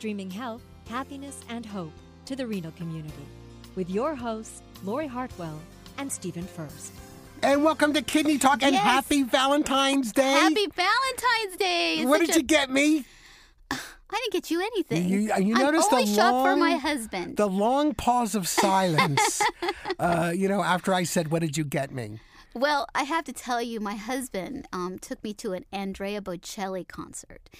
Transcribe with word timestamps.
streaming 0.00 0.30
health, 0.30 0.62
happiness, 0.88 1.42
and 1.50 1.66
hope 1.66 1.92
to 2.24 2.34
the 2.34 2.46
renal 2.46 2.72
community 2.72 3.12
with 3.76 3.90
your 3.90 4.14
hosts, 4.14 4.62
Lori 4.82 5.06
Hartwell 5.06 5.60
and 5.98 6.10
Stephen 6.10 6.44
Furst. 6.44 6.92
And 7.42 7.62
welcome 7.62 7.92
to 7.92 8.00
Kidney 8.00 8.38
Talk 8.38 8.62
and 8.62 8.72
Yes. 8.72 8.82
happy 8.82 9.24
Valentine's 9.24 10.10
Day. 10.12 10.22
Happy 10.22 10.66
Valentine's 10.74 11.56
Day! 11.58 11.96
It's 11.98 12.08
what 12.08 12.20
did 12.20 12.30
a- 12.30 12.36
you 12.36 12.42
get 12.42 12.70
me? 12.70 13.04
I 13.70 13.76
didn't 14.10 14.32
get 14.32 14.50
you 14.50 14.62
anything. 14.62 15.06
You, 15.06 15.18
you 15.36 15.54
I 15.54 15.58
noticed 15.64 15.92
only 15.92 16.06
the 16.06 16.16
long, 16.16 16.44
for 16.46 16.56
my 16.56 16.76
husband. 16.76 17.36
The 17.36 17.46
long 17.46 17.92
pause 17.92 18.34
of 18.34 18.48
silence. 18.64 19.42
uh, 19.98 20.32
you 20.34 20.48
know, 20.48 20.62
after 20.62 20.94
I 20.94 21.02
said, 21.04 21.30
"What 21.30 21.42
did 21.42 21.58
you 21.58 21.64
get 21.64 21.92
me?" 21.92 22.20
Well, 22.54 22.86
I 22.94 23.02
have 23.02 23.24
to 23.24 23.34
tell 23.34 23.60
you, 23.60 23.80
my 23.80 23.96
husband 23.96 24.66
um, 24.72 24.98
took 24.98 25.22
me 25.22 25.34
to 25.34 25.52
an 25.52 25.66
Andrea 25.72 26.22
Bocelli 26.22 26.88
concert. 26.88 27.50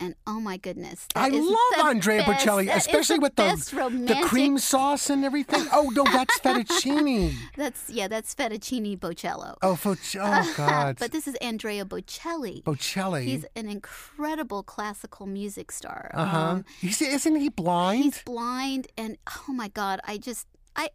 And 0.00 0.14
oh 0.26 0.38
my 0.40 0.56
goodness. 0.56 1.08
I 1.16 1.28
love 1.28 1.86
Andrea 1.86 2.24
best- 2.24 2.46
Bocelli, 2.46 2.72
especially 2.74 3.16
the 3.16 3.22
with 3.22 3.36
the 3.36 4.04
the 4.06 4.20
cream 4.26 4.58
sauce 4.58 5.10
and 5.10 5.24
everything. 5.24 5.66
Oh 5.72 5.90
no, 5.92 6.04
that's 6.04 6.38
fettuccine. 6.44 7.34
That's 7.56 7.90
yeah, 7.90 8.06
that's 8.06 8.32
fettuccine 8.34 8.98
Bocello. 8.98 9.56
Oh, 9.60 9.78
oh 9.84 10.54
God, 10.56 10.96
but 11.00 11.10
this 11.10 11.26
is 11.26 11.34
Andrea 11.36 11.84
Bocelli. 11.84 12.62
Bocelli. 12.62 13.24
He's 13.24 13.44
an 13.56 13.68
incredible 13.68 14.62
classical 14.62 15.26
music 15.26 15.72
star. 15.72 16.10
uh 16.14 16.24
huh. 16.24 16.38
Um, 16.38 16.64
isn't 16.82 17.36
he 17.36 17.48
blind? 17.48 18.04
He's 18.04 18.22
blind, 18.22 18.86
and 18.96 19.18
oh 19.48 19.52
my 19.52 19.68
God, 19.68 20.00
I 20.04 20.18
just. 20.18 20.46
I, 20.78 20.90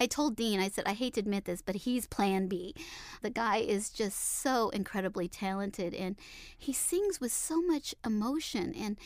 I 0.00 0.06
told 0.06 0.36
Dean, 0.36 0.60
I 0.60 0.68
said, 0.68 0.84
I 0.86 0.92
hate 0.92 1.14
to 1.14 1.20
admit 1.20 1.44
this, 1.46 1.60
but 1.60 1.74
he's 1.74 2.06
plan 2.06 2.46
B. 2.46 2.74
The 3.22 3.30
guy 3.30 3.56
is 3.56 3.90
just 3.90 4.40
so 4.40 4.68
incredibly 4.70 5.26
talented 5.28 5.92
and 5.94 6.16
he 6.56 6.72
sings 6.72 7.20
with 7.20 7.32
so 7.32 7.60
much 7.60 7.94
emotion 8.04 8.72
and 8.78 8.96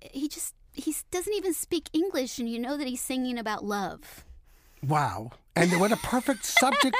he 0.00 0.28
just, 0.28 0.54
he 0.72 0.94
doesn't 1.10 1.34
even 1.34 1.52
speak 1.52 1.88
English 1.92 2.38
and 2.38 2.48
you 2.48 2.58
know 2.60 2.76
that 2.76 2.86
he's 2.86 3.00
singing 3.02 3.36
about 3.36 3.64
love. 3.64 4.24
Wow. 4.86 5.32
And 5.56 5.80
what 5.80 5.92
a 5.92 5.96
perfect 5.96 6.44
subject 6.44 6.96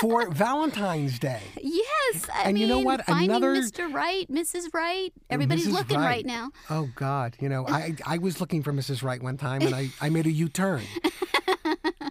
for 0.00 0.28
Valentine's 0.30 1.18
Day. 1.18 1.42
Yes. 1.62 2.26
I 2.34 2.44
And 2.44 2.54
mean, 2.54 2.62
you 2.62 2.68
know 2.68 2.80
what? 2.80 3.04
Finding 3.04 3.30
Another- 3.30 3.54
Mr. 3.54 3.92
Right, 3.92 4.26
Mrs. 4.30 4.64
Right. 4.74 5.12
Oh, 5.16 5.22
everybody's 5.30 5.66
Mrs. 5.68 5.72
looking 5.72 5.98
Right. 5.98 6.06
right 6.06 6.26
now. 6.26 6.50
Oh 6.68 6.88
God, 6.94 7.36
you 7.40 7.48
know, 7.48 7.66
I 7.68 7.94
I 8.04 8.18
was 8.18 8.40
looking 8.40 8.62
for 8.62 8.72
Mrs. 8.72 9.02
Wright 9.02 9.22
one 9.22 9.36
time 9.36 9.62
and 9.62 9.74
I, 9.74 9.90
I 10.00 10.08
made 10.08 10.26
a 10.26 10.32
U-turn. 10.32 10.82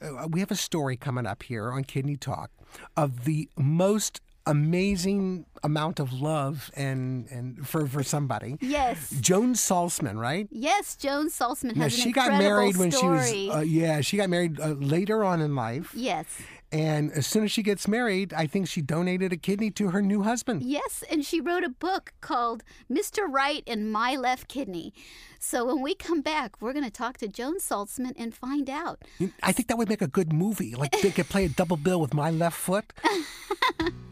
Uh, 0.07 0.27
we 0.29 0.39
have 0.39 0.51
a 0.51 0.55
story 0.55 0.95
coming 0.97 1.25
up 1.25 1.43
here 1.43 1.71
on 1.71 1.83
Kidney 1.83 2.15
Talk 2.17 2.51
of 2.95 3.25
the 3.25 3.49
most 3.57 4.21
amazing 4.45 5.45
amount 5.61 5.99
of 5.99 6.13
love 6.13 6.71
and 6.75 7.27
and 7.29 7.67
for 7.67 7.85
for 7.87 8.01
somebody. 8.03 8.57
Yes. 8.61 9.09
Joan 9.19 9.53
Salzman, 9.55 10.17
right? 10.17 10.47
Yes, 10.51 10.95
Joan 10.95 11.29
Salzman 11.29 11.75
Now, 11.75 11.83
has 11.83 11.93
an 11.95 11.99
she 12.03 12.11
got 12.13 12.31
incredible 12.31 12.49
married 12.57 12.77
when 12.77 12.91
story. 12.91 13.27
she 13.29 13.47
was 13.47 13.55
uh, 13.57 13.59
yeah, 13.61 14.01
she 14.01 14.15
got 14.17 14.29
married 14.29 14.59
uh, 14.59 14.67
later 14.79 15.23
on 15.25 15.41
in 15.41 15.55
life. 15.55 15.91
yes. 15.93 16.25
And 16.71 17.11
as 17.13 17.25
soon 17.25 17.45
as 17.45 17.51
she 17.51 17.63
gets 17.63 17.87
married, 17.87 18.33
I 18.33 18.45
think 18.45 18.67
she 18.67 18.81
donated 18.81 19.31
a 19.31 19.37
kidney 19.37 19.71
to 19.71 19.89
her 19.89 20.01
new 20.01 20.23
husband. 20.23 20.63
Yes, 20.63 21.03
and 21.09 21.25
she 21.25 21.39
wrote 21.39 21.63
a 21.63 21.69
book 21.69 22.13
called 22.19 22.63
Mr. 22.91 23.25
Right 23.29 23.63
and 23.65 23.89
My 23.91 24.15
Left 24.15 24.49
Kidney. 24.49 24.93
So 25.39 25.65
when 25.65 25.81
we 25.81 25.95
come 25.95 26.21
back, 26.21 26.61
we're 26.61 26.73
going 26.73 26.83
to 26.83 26.91
talk 26.91 27.17
to 27.19 27.27
Joan 27.27 27.59
Salzman 27.59 28.13
and 28.17 28.35
find 28.35 28.69
out. 28.69 29.03
I 29.41 29.53
think 29.53 29.69
that 29.69 29.77
would 29.77 29.87
make 29.87 30.01
a 30.01 30.07
good 30.07 30.33
movie. 30.33 30.75
Like 30.75 30.99
they 31.01 31.11
could 31.11 31.29
play 31.29 31.45
a 31.45 31.49
double 31.49 31.77
bill 31.77 32.01
with 32.01 32.13
my 32.13 32.31
left 32.31 32.57
foot. 32.57 32.91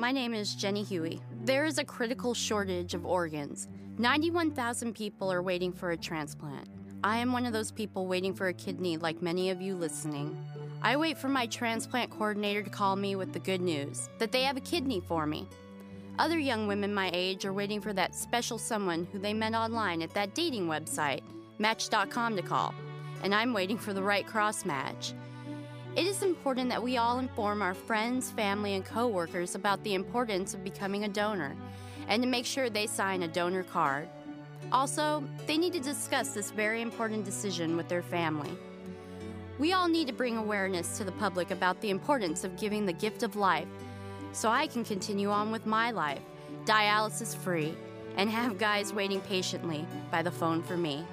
my 0.00 0.10
name 0.10 0.32
is 0.32 0.54
Jenny 0.54 0.82
Huey. 0.82 1.20
There 1.44 1.66
is 1.66 1.76
a 1.76 1.84
critical 1.84 2.32
shortage 2.32 2.94
of 2.94 3.04
organs. 3.04 3.68
91,000 3.98 4.94
people 4.94 5.30
are 5.30 5.42
waiting 5.42 5.74
for 5.74 5.90
a 5.90 5.96
transplant. 5.96 6.70
I 7.04 7.18
am 7.18 7.34
one 7.34 7.44
of 7.44 7.52
those 7.52 7.70
people 7.70 8.06
waiting 8.06 8.32
for 8.32 8.48
a 8.48 8.54
kidney, 8.54 8.96
like 8.96 9.20
many 9.20 9.50
of 9.50 9.60
you 9.60 9.74
listening. 9.74 10.42
I 10.80 10.96
wait 10.96 11.18
for 11.18 11.28
my 11.28 11.46
transplant 11.46 12.10
coordinator 12.10 12.62
to 12.62 12.70
call 12.70 12.96
me 12.96 13.14
with 13.14 13.34
the 13.34 13.40
good 13.40 13.60
news 13.60 14.08
that 14.16 14.32
they 14.32 14.42
have 14.44 14.56
a 14.56 14.60
kidney 14.60 15.02
for 15.06 15.26
me. 15.26 15.46
Other 16.18 16.38
young 16.38 16.66
women 16.66 16.94
my 16.94 17.10
age 17.12 17.44
are 17.44 17.52
waiting 17.52 17.82
for 17.82 17.92
that 17.92 18.14
special 18.14 18.56
someone 18.56 19.06
who 19.12 19.18
they 19.18 19.34
met 19.34 19.52
online 19.52 20.00
at 20.00 20.14
that 20.14 20.34
dating 20.34 20.66
website, 20.66 21.20
Match.com, 21.58 22.36
to 22.36 22.42
call. 22.42 22.74
And 23.22 23.34
I'm 23.34 23.52
waiting 23.52 23.76
for 23.76 23.92
the 23.92 24.02
right 24.02 24.26
cross 24.26 24.64
match. 24.64 25.12
It 25.96 26.06
is 26.06 26.22
important 26.22 26.68
that 26.68 26.82
we 26.82 26.98
all 26.98 27.18
inform 27.18 27.62
our 27.62 27.74
friends, 27.74 28.30
family, 28.30 28.74
and 28.74 28.84
coworkers 28.84 29.56
about 29.56 29.82
the 29.82 29.94
importance 29.94 30.54
of 30.54 30.62
becoming 30.62 31.02
a 31.02 31.08
donor 31.08 31.56
and 32.06 32.22
to 32.22 32.28
make 32.28 32.46
sure 32.46 32.70
they 32.70 32.86
sign 32.86 33.24
a 33.24 33.28
donor 33.28 33.64
card. 33.64 34.08
Also, 34.70 35.24
they 35.48 35.58
need 35.58 35.72
to 35.72 35.80
discuss 35.80 36.30
this 36.30 36.52
very 36.52 36.80
important 36.80 37.24
decision 37.24 37.76
with 37.76 37.88
their 37.88 38.02
family. 38.02 38.50
We 39.58 39.72
all 39.72 39.88
need 39.88 40.06
to 40.06 40.12
bring 40.12 40.36
awareness 40.36 40.96
to 40.98 41.04
the 41.04 41.12
public 41.12 41.50
about 41.50 41.80
the 41.80 41.90
importance 41.90 42.44
of 42.44 42.56
giving 42.56 42.86
the 42.86 42.92
gift 42.92 43.24
of 43.24 43.34
life 43.34 43.68
so 44.32 44.48
I 44.48 44.68
can 44.68 44.84
continue 44.84 45.28
on 45.28 45.50
with 45.50 45.66
my 45.66 45.90
life, 45.90 46.22
dialysis 46.66 47.34
free, 47.36 47.74
and 48.16 48.30
have 48.30 48.58
guys 48.58 48.92
waiting 48.92 49.20
patiently 49.22 49.84
by 50.12 50.22
the 50.22 50.30
phone 50.30 50.62
for 50.62 50.76
me. 50.76 51.04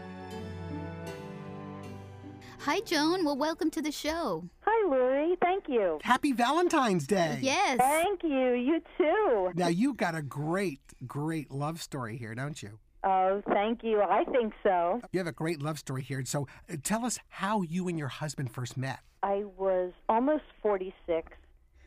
Hi, 2.67 2.81
Joan. 2.81 3.23
Well, 3.23 3.37
welcome 3.37 3.69
to 3.71 3.81
the 3.81 3.93
show. 3.93 4.43
Hi, 4.65 4.89
Lori. 4.89 5.37
Thank 5.41 5.69
you. 5.69 5.99
Happy 6.03 6.33
Valentine's 6.33 7.07
Day. 7.07 7.39
Yes. 7.41 7.77
Thank 7.77 8.23
you. 8.23 8.51
You 8.51 8.81
too. 8.97 9.51
Now 9.55 9.69
you've 9.69 9.95
got 9.95 10.15
a 10.15 10.21
great, 10.21 10.81
great 11.07 11.49
love 11.49 11.81
story 11.81 12.17
here, 12.17 12.35
don't 12.35 12.61
you? 12.61 12.77
Oh, 13.05 13.41
thank 13.47 13.85
you. 13.85 14.01
I 14.01 14.25
think 14.25 14.51
so. 14.63 14.99
You 15.13 15.19
have 15.21 15.27
a 15.27 15.31
great 15.31 15.61
love 15.61 15.79
story 15.79 16.03
here. 16.03 16.25
So 16.25 16.45
uh, 16.69 16.75
tell 16.83 17.05
us 17.05 17.19
how 17.29 17.61
you 17.61 17.87
and 17.87 17.97
your 17.97 18.09
husband 18.09 18.51
first 18.51 18.75
met. 18.75 18.99
I 19.23 19.45
was 19.57 19.93
almost 20.09 20.43
46, 20.61 21.31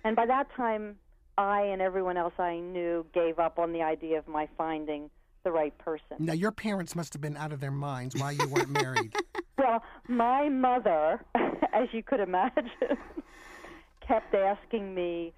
and 0.04 0.16
by 0.16 0.24
that 0.24 0.46
time, 0.56 0.96
I 1.36 1.60
and 1.60 1.82
everyone 1.82 2.16
else 2.16 2.32
I 2.38 2.58
knew 2.58 3.04
gave 3.12 3.38
up 3.38 3.58
on 3.58 3.74
the 3.74 3.82
idea 3.82 4.16
of 4.16 4.26
my 4.26 4.48
finding 4.56 5.10
the 5.44 5.52
right 5.52 5.76
person. 5.76 6.16
Now 6.18 6.32
your 6.32 6.52
parents 6.52 6.96
must 6.96 7.12
have 7.12 7.20
been 7.20 7.36
out 7.36 7.52
of 7.52 7.60
their 7.60 7.70
minds 7.70 8.16
while 8.16 8.32
you 8.32 8.48
weren't 8.48 8.70
married. 8.70 9.14
Well, 9.60 9.82
my 10.08 10.48
mother, 10.48 11.22
as 11.34 11.88
you 11.92 12.02
could 12.02 12.20
imagine, 12.20 12.70
kept 14.06 14.34
asking 14.34 14.94
me, 14.94 15.34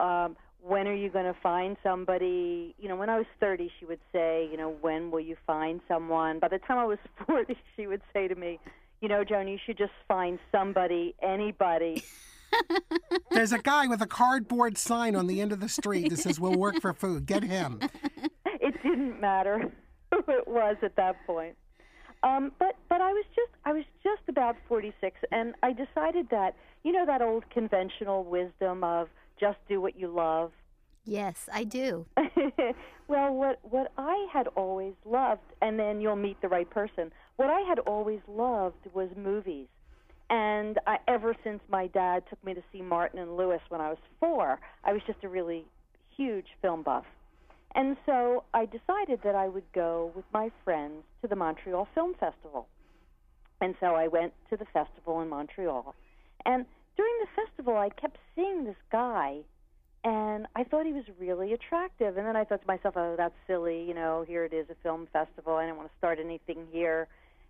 um, 0.00 0.36
when 0.60 0.88
are 0.88 0.94
you 0.94 1.08
going 1.08 1.32
to 1.32 1.40
find 1.40 1.76
somebody? 1.84 2.74
You 2.80 2.88
know, 2.88 2.96
when 2.96 3.08
I 3.08 3.16
was 3.16 3.26
30, 3.38 3.70
she 3.78 3.86
would 3.86 4.00
say, 4.12 4.48
you 4.50 4.56
know, 4.56 4.74
when 4.80 5.12
will 5.12 5.20
you 5.20 5.36
find 5.46 5.80
someone? 5.86 6.40
By 6.40 6.48
the 6.48 6.58
time 6.58 6.78
I 6.78 6.84
was 6.84 6.98
40, 7.26 7.56
she 7.76 7.86
would 7.86 8.02
say 8.12 8.26
to 8.26 8.34
me, 8.34 8.58
you 9.00 9.08
know, 9.08 9.22
Joan, 9.22 9.46
you 9.46 9.58
should 9.64 9.78
just 9.78 9.92
find 10.08 10.40
somebody, 10.50 11.14
anybody. 11.22 12.02
There's 13.30 13.52
a 13.52 13.58
guy 13.58 13.86
with 13.86 14.02
a 14.02 14.06
cardboard 14.06 14.78
sign 14.78 15.14
on 15.14 15.28
the 15.28 15.40
end 15.40 15.52
of 15.52 15.60
the 15.60 15.68
street 15.68 16.10
that 16.10 16.18
says, 16.18 16.40
"We'll 16.40 16.58
work 16.58 16.80
for 16.80 16.92
food. 16.92 17.24
Get 17.24 17.44
him." 17.44 17.80
it 18.44 18.74
didn't 18.82 19.20
matter 19.20 19.70
who 20.10 20.18
it 20.28 20.48
was 20.48 20.76
at 20.82 20.96
that 20.96 21.24
point. 21.26 21.56
Um, 22.22 22.52
but 22.58 22.76
but 22.88 23.00
I 23.00 23.12
was 23.12 23.24
just 23.34 23.50
I 23.64 23.72
was 23.72 23.84
just 24.02 24.22
about 24.28 24.56
46, 24.68 25.16
and 25.32 25.54
I 25.62 25.72
decided 25.72 26.28
that 26.30 26.54
you 26.82 26.92
know 26.92 27.06
that 27.06 27.22
old 27.22 27.48
conventional 27.50 28.24
wisdom 28.24 28.84
of 28.84 29.08
just 29.38 29.58
do 29.68 29.80
what 29.80 29.98
you 29.98 30.08
love. 30.08 30.52
Yes, 31.06 31.48
I 31.52 31.64
do. 31.64 32.06
well, 33.08 33.32
what 33.34 33.58
what 33.62 33.90
I 33.96 34.26
had 34.32 34.48
always 34.48 34.92
loved, 35.06 35.40
and 35.62 35.78
then 35.78 36.00
you'll 36.02 36.16
meet 36.16 36.40
the 36.42 36.48
right 36.48 36.68
person. 36.68 37.10
What 37.36 37.48
I 37.48 37.60
had 37.60 37.78
always 37.80 38.20
loved 38.28 38.86
was 38.92 39.08
movies, 39.16 39.68
And 40.28 40.78
I, 40.86 40.98
ever 41.08 41.34
since 41.42 41.60
my 41.68 41.86
dad 41.86 42.24
took 42.28 42.42
me 42.44 42.52
to 42.54 42.62
see 42.70 42.82
Martin 42.82 43.18
and 43.18 43.36
Lewis 43.36 43.62
when 43.70 43.80
I 43.80 43.88
was 43.88 43.98
four, 44.20 44.60
I 44.84 44.92
was 44.92 45.02
just 45.06 45.24
a 45.24 45.28
really 45.28 45.64
huge 46.16 46.46
film 46.60 46.82
buff. 46.82 47.06
And 47.74 47.96
so 48.04 48.44
I 48.52 48.66
decided 48.66 49.20
that 49.22 49.34
I 49.34 49.48
would 49.48 49.70
go 49.72 50.12
with 50.14 50.24
my 50.32 50.50
friends 50.64 51.04
to 51.22 51.28
the 51.28 51.36
Montreal 51.36 51.88
Film 51.94 52.14
Festival. 52.18 52.66
And 53.60 53.74
so 53.80 53.94
I 53.94 54.08
went 54.08 54.32
to 54.50 54.56
the 54.56 54.64
festival 54.72 55.20
in 55.20 55.28
Montreal. 55.28 55.94
And 56.46 56.66
during 56.96 57.14
the 57.20 57.42
festival, 57.44 57.76
I 57.76 57.90
kept 57.90 58.18
seeing 58.34 58.64
this 58.64 58.76
guy, 58.90 59.38
and 60.02 60.46
I 60.56 60.64
thought 60.64 60.86
he 60.86 60.92
was 60.92 61.04
really 61.18 61.52
attractive. 61.52 62.16
And 62.16 62.26
then 62.26 62.36
I 62.36 62.44
thought 62.44 62.62
to 62.62 62.66
myself, 62.66 62.94
oh, 62.96 63.14
that's 63.16 63.34
silly. 63.46 63.84
You 63.86 63.94
know, 63.94 64.24
here 64.26 64.44
it 64.44 64.52
is, 64.52 64.66
a 64.70 64.76
film 64.82 65.06
festival. 65.12 65.54
I 65.56 65.66
don't 65.66 65.76
want 65.76 65.88
to 65.88 65.98
start 65.98 66.18
anything 66.18 66.66
here. 66.72 67.06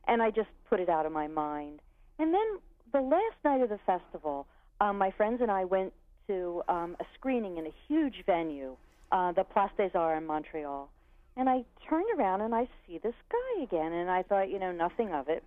And 0.08 0.22
I 0.22 0.30
just 0.30 0.48
put 0.68 0.80
it 0.80 0.88
out 0.88 1.06
of 1.06 1.12
my 1.12 1.28
mind. 1.28 1.80
And 2.18 2.34
then 2.34 2.58
the 2.92 3.00
last 3.00 3.36
night 3.44 3.60
of 3.62 3.68
the 3.68 3.78
festival, 3.86 4.46
um, 4.80 4.98
my 4.98 5.10
friends 5.12 5.40
and 5.40 5.50
I 5.50 5.64
went 5.64 5.92
to 6.26 6.62
um, 6.68 6.96
a 7.00 7.04
screening 7.14 7.56
in 7.56 7.66
a 7.66 7.74
huge 7.86 8.24
venue, 8.26 8.76
uh, 9.12 9.32
the 9.32 9.44
Place 9.44 9.70
des 9.76 9.90
Arts 9.96 10.20
in 10.20 10.26
Montreal. 10.26 10.90
And 11.36 11.48
I 11.48 11.64
turned 11.88 12.06
around 12.16 12.40
and 12.40 12.54
I 12.54 12.68
see 12.86 12.98
this 12.98 13.14
guy 13.30 13.62
again, 13.62 13.92
and 13.92 14.10
I 14.10 14.22
thought, 14.22 14.50
you 14.50 14.58
know, 14.58 14.72
nothing 14.72 15.12
of 15.12 15.28
it. 15.28 15.44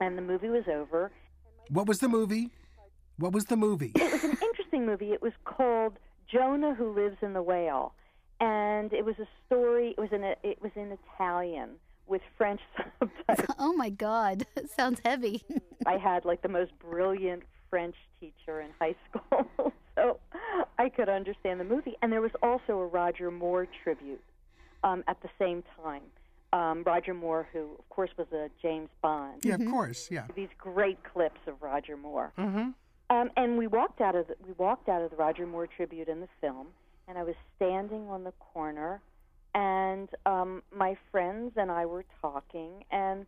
And 0.00 0.16
the 0.16 0.22
movie 0.22 0.48
was 0.48 0.64
over. 0.68 1.10
What 1.68 1.86
was 1.86 1.98
the 1.98 2.08
movie? 2.08 2.50
What 3.18 3.32
was 3.32 3.44
the 3.46 3.56
movie? 3.56 3.92
It 3.94 4.12
was 4.12 4.24
an 4.24 4.38
interesting 4.42 4.86
movie. 4.86 5.12
It 5.12 5.22
was 5.22 5.32
called 5.44 5.98
Jonah 6.32 6.74
Who 6.74 6.92
Lives 6.92 7.18
in 7.22 7.34
the 7.34 7.42
Whale, 7.42 7.94
and 8.40 8.92
it 8.92 9.04
was 9.04 9.16
a 9.18 9.26
story. 9.46 9.90
It 9.90 10.00
was 10.00 10.12
in 10.12 10.24
a, 10.24 10.34
it 10.42 10.60
was 10.62 10.72
in 10.74 10.96
Italian 11.14 11.70
with 12.06 12.22
French 12.36 12.60
subtitles. 12.98 13.56
Oh 13.58 13.74
my 13.74 13.90
God, 13.90 14.44
sounds 14.76 15.00
heavy. 15.04 15.42
I 15.86 15.98
had 15.98 16.24
like 16.24 16.42
the 16.42 16.48
most 16.48 16.72
brilliant 16.78 17.42
French 17.70 17.94
teacher 18.18 18.60
in 18.60 18.70
high 18.78 18.96
school, 19.08 19.72
so 19.94 20.18
I 20.82 20.88
could 20.88 21.08
understand 21.08 21.60
the 21.60 21.64
movie. 21.64 21.94
And 22.02 22.10
there 22.12 22.20
was 22.20 22.32
also 22.42 22.72
a 22.78 22.86
Roger 22.86 23.30
Moore 23.30 23.68
tribute 23.84 24.22
um, 24.82 25.04
at 25.06 25.20
the 25.22 25.28
same 25.38 25.62
time. 25.82 26.02
Um, 26.52 26.82
Roger 26.84 27.14
Moore, 27.14 27.46
who 27.52 27.70
of 27.78 27.88
course 27.88 28.10
was 28.18 28.26
a 28.32 28.50
James 28.60 28.90
Bond. 29.00 29.44
Yeah, 29.44 29.54
of 29.54 29.64
course. 29.70 30.08
Yeah. 30.10 30.26
These 30.34 30.48
great 30.58 30.98
clips 31.04 31.40
of 31.46 31.62
Roger 31.62 31.96
Moore. 31.96 32.32
Mm-hmm. 32.36 32.70
Um, 33.10 33.30
and 33.36 33.56
we 33.56 33.68
walked 33.68 34.00
out 34.00 34.16
of 34.16 34.26
the, 34.26 34.34
we 34.46 34.54
walked 34.58 34.88
out 34.88 35.02
of 35.02 35.10
the 35.10 35.16
Roger 35.16 35.46
Moore 35.46 35.66
tribute 35.66 36.08
in 36.08 36.20
the 36.20 36.28
film, 36.40 36.68
and 37.06 37.16
I 37.16 37.22
was 37.22 37.34
standing 37.56 38.08
on 38.08 38.24
the 38.24 38.32
corner, 38.52 39.00
and 39.54 40.08
um, 40.26 40.62
my 40.74 40.96
friends 41.10 41.52
and 41.56 41.70
I 41.70 41.86
were 41.86 42.04
talking, 42.20 42.84
and 42.90 43.26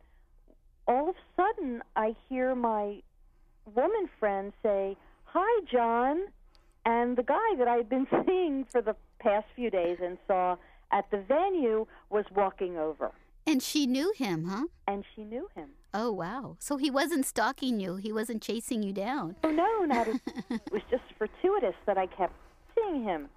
all 0.87 1.09
of 1.11 1.15
a 1.15 1.19
sudden 1.37 1.83
I 1.97 2.15
hear 2.29 2.55
my 2.55 3.03
woman 3.75 4.09
friend 4.19 4.53
say, 4.63 4.97
"Hi, 5.25 5.65
John," 5.71 6.29
and 6.85 7.17
the 7.17 7.23
guy 7.23 7.55
that 7.59 7.69
I 7.69 7.77
had 7.77 7.89
been 7.89 8.07
seeing 8.27 8.65
for 8.71 8.81
the 8.83 8.97
past 9.19 9.47
few 9.57 9.71
days 9.71 9.99
and 10.03 10.19
saw 10.27 10.57
at 10.93 11.11
the 11.11 11.19
venue 11.19 11.87
was 12.11 12.25
walking 12.35 12.77
over, 12.79 13.11
And 13.47 13.63
she 13.63 13.87
knew 13.87 14.13
him, 14.17 14.45
huh? 14.47 14.67
and 14.87 15.05
she 15.15 15.25
knew 15.25 15.49
him. 15.55 15.71
Oh, 15.93 16.11
wow. 16.13 16.57
So 16.59 16.77
he 16.77 16.91
wasn't 16.91 17.25
stalking 17.27 17.79
you, 17.81 17.97
he 17.97 18.13
wasn't 18.13 18.43
chasing 18.43 18.83
you 18.83 18.93
down. 18.93 19.37
Oh 19.45 19.51
no, 19.51 19.85
not 19.85 20.09
at, 20.09 20.15
it 20.51 20.73
was 20.73 20.83
just 20.91 21.05
fortuitous 21.19 21.75
that 21.87 21.97
I 21.99 22.07
kept 22.07 22.35
seeing 22.75 23.03
him. 23.05 23.29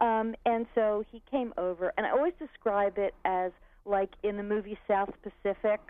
Um, 0.00 0.34
and 0.46 0.66
so 0.74 1.04
he 1.10 1.22
came 1.30 1.52
over, 1.58 1.92
and 1.96 2.06
I 2.06 2.10
always 2.10 2.34
describe 2.38 2.98
it 2.98 3.14
as 3.24 3.52
like 3.84 4.10
in 4.22 4.36
the 4.36 4.42
movie 4.42 4.78
South 4.86 5.12
Pacific 5.22 5.80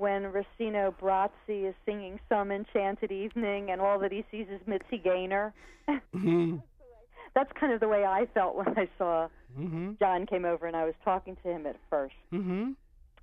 when 0.00 0.32
Rossano 0.32 0.94
Brazzi 1.00 1.68
is 1.68 1.74
singing 1.86 2.18
Some 2.28 2.50
Enchanted 2.50 3.12
Evening, 3.12 3.70
and 3.70 3.80
all 3.80 3.98
that 4.00 4.10
he 4.10 4.24
sees 4.30 4.46
is 4.50 4.60
Mitzi 4.66 4.98
Gaynor. 4.98 5.52
Mm-hmm. 5.88 6.56
That's 7.34 7.52
kind 7.58 7.72
of 7.72 7.78
the 7.78 7.86
way 7.86 8.04
I 8.04 8.26
felt 8.34 8.56
when 8.56 8.76
I 8.76 8.88
saw 8.98 9.28
Mm-hmm. 9.58 9.92
John 9.98 10.26
came 10.26 10.44
over 10.44 10.66
and 10.66 10.76
I 10.76 10.84
was 10.84 10.94
talking 11.04 11.36
to 11.42 11.48
him 11.48 11.66
at 11.66 11.76
first. 11.88 12.14
Mm-hmm. 12.32 12.72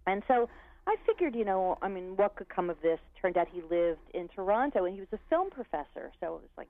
And 0.05 0.23
so 0.27 0.49
I 0.85 0.95
figured, 1.05 1.35
you 1.35 1.45
know, 1.45 1.77
I 1.81 1.87
mean, 1.87 2.15
what 2.15 2.35
could 2.35 2.49
come 2.49 2.69
of 2.69 2.77
this? 2.81 2.99
Turned 3.21 3.37
out 3.37 3.47
he 3.51 3.61
lived 3.61 3.99
in 4.13 4.27
Toronto 4.29 4.85
and 4.85 4.93
he 4.93 4.99
was 4.99 5.09
a 5.13 5.19
film 5.29 5.49
professor, 5.49 6.11
so 6.19 6.35
it 6.35 6.41
was 6.41 6.49
like, 6.57 6.67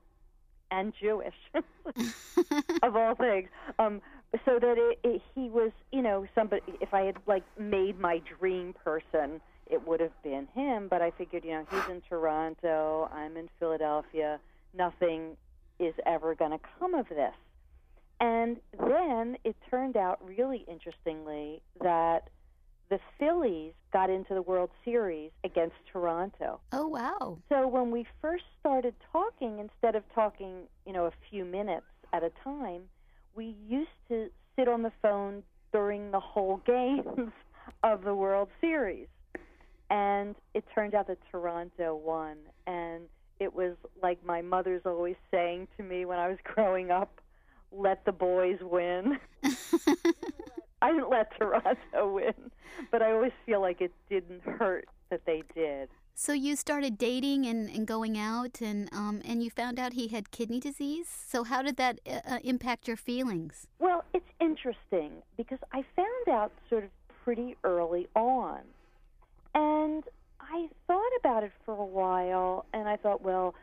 and 0.70 0.92
Jewish, 1.00 1.34
of 2.82 2.94
all 2.94 3.14
things. 3.14 3.48
Um, 3.78 4.02
so 4.44 4.58
that 4.60 4.74
it, 4.76 4.98
it, 5.02 5.22
he 5.34 5.48
was, 5.48 5.70
you 5.92 6.02
know, 6.02 6.26
somebody. 6.34 6.60
If 6.82 6.92
I 6.92 7.02
had 7.04 7.16
like 7.26 7.44
made 7.58 7.98
my 7.98 8.20
dream 8.38 8.74
person, 8.84 9.40
it 9.70 9.86
would 9.86 10.00
have 10.00 10.22
been 10.22 10.48
him. 10.54 10.88
But 10.88 11.02
I 11.02 11.10
figured, 11.12 11.44
you 11.44 11.52
know, 11.52 11.66
he's 11.70 11.88
in 11.88 12.02
Toronto, 12.08 13.08
I'm 13.12 13.36
in 13.36 13.48
Philadelphia. 13.58 14.40
Nothing 14.74 15.36
is 15.78 15.94
ever 16.06 16.34
going 16.34 16.50
to 16.50 16.60
come 16.78 16.94
of 16.94 17.08
this. 17.08 17.34
And 18.20 18.56
then 18.78 19.36
it 19.44 19.56
turned 19.70 19.96
out, 19.96 20.18
really 20.24 20.64
interestingly, 20.68 21.62
that 21.80 22.28
the 22.90 22.98
Phillies 23.18 23.74
got 23.92 24.10
into 24.10 24.34
the 24.34 24.42
World 24.42 24.70
Series 24.84 25.30
against 25.44 25.76
Toronto. 25.92 26.60
Oh, 26.72 26.88
wow. 26.88 27.38
So 27.48 27.68
when 27.68 27.90
we 27.90 28.06
first 28.20 28.44
started 28.58 28.94
talking, 29.12 29.58
instead 29.58 29.94
of 29.94 30.02
talking, 30.14 30.62
you 30.86 30.92
know, 30.92 31.04
a 31.04 31.12
few 31.30 31.44
minutes 31.44 31.86
at 32.12 32.24
a 32.24 32.30
time, 32.42 32.82
we 33.34 33.54
used 33.68 33.88
to 34.08 34.30
sit 34.56 34.68
on 34.68 34.82
the 34.82 34.92
phone 35.00 35.42
during 35.72 36.10
the 36.10 36.20
whole 36.20 36.56
games 36.66 37.30
of 37.82 38.02
the 38.02 38.14
World 38.14 38.48
Series. 38.60 39.06
And 39.90 40.34
it 40.54 40.64
turned 40.74 40.94
out 40.94 41.06
that 41.06 41.18
Toronto 41.30 41.94
won. 41.96 42.36
And 42.66 43.04
it 43.40 43.54
was 43.54 43.74
like 44.02 44.24
my 44.24 44.42
mother's 44.42 44.82
always 44.84 45.16
saying 45.30 45.68
to 45.76 45.82
me 45.82 46.04
when 46.04 46.18
I 46.18 46.28
was 46.28 46.38
growing 46.44 46.90
up, 46.90 47.20
let 47.72 48.04
the 48.04 48.12
boys 48.12 48.58
win. 48.62 49.18
I 50.80 50.92
didn't 50.92 51.10
let 51.10 51.36
Toronto 51.36 52.12
win, 52.14 52.34
but 52.90 53.02
I 53.02 53.12
always 53.12 53.32
feel 53.44 53.60
like 53.60 53.80
it 53.80 53.92
didn't 54.08 54.42
hurt 54.42 54.86
that 55.10 55.26
they 55.26 55.42
did. 55.54 55.88
So 56.14 56.32
you 56.32 56.56
started 56.56 56.98
dating 56.98 57.46
and, 57.46 57.70
and 57.70 57.86
going 57.86 58.18
out, 58.18 58.60
and 58.60 58.88
um, 58.92 59.22
and 59.24 59.40
you 59.40 59.50
found 59.50 59.78
out 59.78 59.92
he 59.92 60.08
had 60.08 60.32
kidney 60.32 60.58
disease. 60.58 61.06
So 61.08 61.44
how 61.44 61.62
did 61.62 61.76
that 61.76 62.00
uh, 62.04 62.20
uh, 62.28 62.38
impact 62.42 62.88
your 62.88 62.96
feelings? 62.96 63.68
Well, 63.78 64.04
it's 64.12 64.28
interesting 64.40 65.22
because 65.36 65.60
I 65.72 65.84
found 65.94 66.28
out 66.28 66.50
sort 66.68 66.82
of 66.82 66.90
pretty 67.24 67.56
early 67.62 68.08
on, 68.16 68.60
and 69.58 70.04
I 70.40 70.68
thought 70.86 71.12
about 71.18 71.42
it 71.42 71.50
for 71.64 71.74
a 71.74 71.84
while, 71.84 72.64
and 72.72 72.88
I 72.88 72.96
thought, 72.96 73.22
well, 73.22 73.54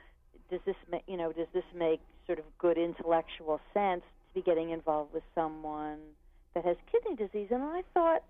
does 0.52 0.60
this 0.66 0.76
make 0.92 1.04
you 1.08 1.18
know 1.18 1.32
does 1.32 1.48
this 1.54 1.64
make 1.76 2.02
sort 2.28 2.40
of 2.40 2.46
good 2.58 2.78
intellectual 2.78 3.60
sense 3.74 4.02
to 4.02 4.34
be 4.34 4.42
getting 4.42 4.72
involved 4.72 5.14
with 5.14 5.24
someone 5.34 6.00
that 6.54 6.66
has 6.66 6.76
kidney 6.92 7.16
disease? 7.16 7.48
And 7.52 7.64
I 7.64 7.82
thought 7.94 8.24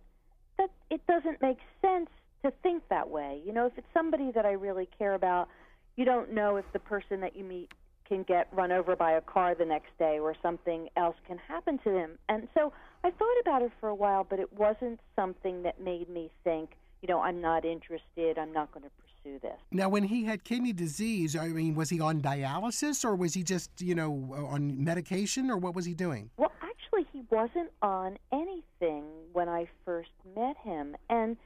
that 0.57 0.69
it 0.89 1.01
doesn't 1.07 1.41
make 1.41 1.57
sense 1.81 2.09
to 2.43 2.51
think 2.61 2.83
that 2.89 3.09
way. 3.09 3.41
You 3.45 3.51
know, 3.51 3.65
if 3.65 3.73
it's 3.77 3.87
somebody 3.93 4.31
that 4.35 4.45
I 4.45 4.51
really 4.51 4.87
care 4.97 5.15
about, 5.15 5.49
you 5.95 6.05
don't 6.05 6.31
know 6.33 6.57
if 6.57 6.65
the 6.71 6.79
person 6.79 7.19
that 7.21 7.35
you 7.35 7.43
meet 7.43 7.71
can 8.07 8.23
get 8.23 8.47
run 8.53 8.71
over 8.71 8.95
by 8.95 9.13
a 9.13 9.21
car 9.21 9.55
the 9.55 9.65
next 9.65 9.97
day 9.97 10.19
or 10.19 10.35
something 10.41 10.87
else 10.95 11.15
can 11.27 11.39
happen 11.39 11.79
to 11.79 11.89
them. 11.89 12.11
And 12.29 12.47
so 12.53 12.71
I 13.03 13.09
thought 13.09 13.39
about 13.41 13.63
it 13.63 13.71
for 13.79 13.89
a 13.89 13.95
while, 13.95 14.23
but 14.29 14.39
it 14.39 14.53
wasn't 14.53 14.99
something 15.15 15.63
that 15.63 15.81
made 15.81 16.07
me 16.07 16.29
think, 16.43 16.69
you 17.05 17.13
know, 17.13 17.21
I'm 17.21 17.39
not 17.39 17.65
interested, 17.65 18.39
I'm 18.39 18.51
not 18.51 18.71
going 18.71 18.83
to 18.83 18.89
pursue 18.89 19.37
this. 19.39 19.59
Now, 19.71 19.89
when 19.89 20.01
he 20.01 20.23
had 20.25 20.43
kidney 20.43 20.73
disease, 20.73 21.35
I 21.35 21.49
mean, 21.49 21.75
was 21.75 21.91
he 21.91 21.99
on 21.99 22.19
dialysis 22.19 23.05
or 23.05 23.15
was 23.15 23.35
he 23.35 23.43
just, 23.43 23.69
you 23.79 23.93
know, 23.93 24.47
on 24.49 24.83
medication 24.83 25.51
or 25.51 25.57
what 25.57 25.75
was 25.75 25.85
he 25.85 25.93
doing? 25.93 26.31
Well, 26.37 26.51
actually, 26.63 27.05
he 27.13 27.21
wasn't 27.29 27.69
on 27.83 28.17
anything 28.31 29.03
when 29.33 29.47
I 29.47 29.67
first 29.85 30.09
met 30.35 30.57
him. 30.63 30.95
And 31.07 31.37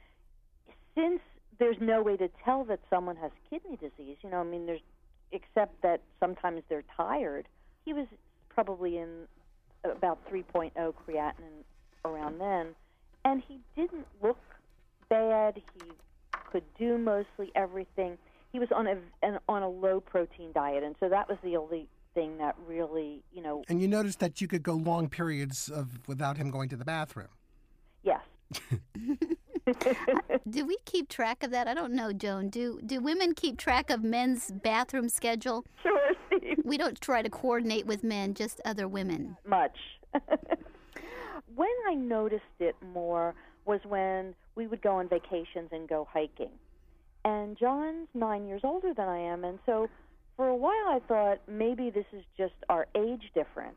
since 0.94 1.20
there's 1.58 1.76
no 1.78 2.02
way 2.02 2.16
to 2.16 2.30
tell 2.42 2.64
that 2.64 2.80
someone 2.88 3.16
has 3.16 3.30
kidney 3.50 3.76
disease, 3.76 4.16
you 4.22 4.30
know, 4.30 4.40
I 4.40 4.44
mean, 4.44 4.64
there's 4.64 4.80
except 5.30 5.82
that 5.82 6.00
sometimes 6.20 6.62
they're 6.70 6.84
tired. 6.96 7.46
He 7.84 7.92
was 7.92 8.06
probably 8.48 8.96
in 8.96 9.26
about 9.84 10.26
3.0 10.32 10.72
creatinine 10.74 11.64
around 12.06 12.40
then, 12.40 12.68
and 13.26 13.42
he 13.46 13.60
didn't 13.76 14.06
look 14.22 14.38
bad. 15.10 15.56
He 15.56 15.90
could 16.50 16.64
do 16.78 16.96
mostly 16.96 17.52
everything. 17.54 18.16
He 18.52 18.58
was 18.58 18.68
on 18.74 18.86
a 18.86 18.96
an, 19.22 19.38
on 19.48 19.62
a 19.62 19.68
low 19.68 20.00
protein 20.00 20.50
diet, 20.54 20.82
and 20.82 20.96
so 21.00 21.08
that 21.10 21.28
was 21.28 21.36
the 21.44 21.56
only 21.56 21.86
thing 22.14 22.38
that 22.38 22.56
really, 22.66 23.22
you 23.32 23.40
know, 23.42 23.62
And 23.68 23.80
you 23.80 23.86
noticed 23.86 24.18
that 24.20 24.40
you 24.40 24.48
could 24.48 24.62
go 24.64 24.72
long 24.74 25.08
periods 25.08 25.68
of 25.68 26.08
without 26.08 26.36
him 26.38 26.50
going 26.50 26.68
to 26.70 26.76
the 26.76 26.84
bathroom. 26.84 27.28
yes. 28.02 28.20
Do 30.50 30.66
we 30.66 30.76
keep 30.84 31.08
track 31.08 31.44
of 31.44 31.52
that? 31.52 31.68
I 31.68 31.74
don't 31.74 31.92
know, 31.92 32.12
Joan. 32.12 32.48
Do 32.48 32.80
do 32.84 33.00
women 33.00 33.34
keep 33.34 33.58
track 33.58 33.90
of 33.90 34.02
men's 34.02 34.50
bathroom 34.50 35.08
schedule? 35.08 35.64
Sure, 35.82 36.10
Steve. 36.26 36.58
We 36.64 36.76
don't 36.76 37.00
try 37.00 37.22
to 37.22 37.30
coordinate 37.30 37.86
with 37.86 38.02
men, 38.02 38.34
just 38.34 38.60
other 38.64 38.88
women. 38.88 39.36
much. 39.46 39.76
when 41.54 41.68
I 41.88 41.94
noticed 41.94 42.42
it 42.58 42.74
more 42.92 43.34
was 43.64 43.80
when 43.84 44.34
we 44.54 44.66
would 44.66 44.82
go 44.82 44.96
on 44.96 45.08
vacations 45.08 45.68
and 45.72 45.88
go 45.88 46.06
hiking. 46.12 46.50
and 47.24 47.56
John's 47.58 48.08
nine 48.14 48.46
years 48.46 48.62
older 48.64 48.94
than 48.94 49.08
I 49.08 49.18
am, 49.18 49.44
and 49.44 49.58
so 49.66 49.88
for 50.36 50.48
a 50.48 50.56
while 50.56 50.88
I 50.88 51.00
thought 51.06 51.40
maybe 51.46 51.90
this 51.90 52.06
is 52.12 52.24
just 52.36 52.54
our 52.68 52.86
age 52.96 53.30
difference 53.34 53.76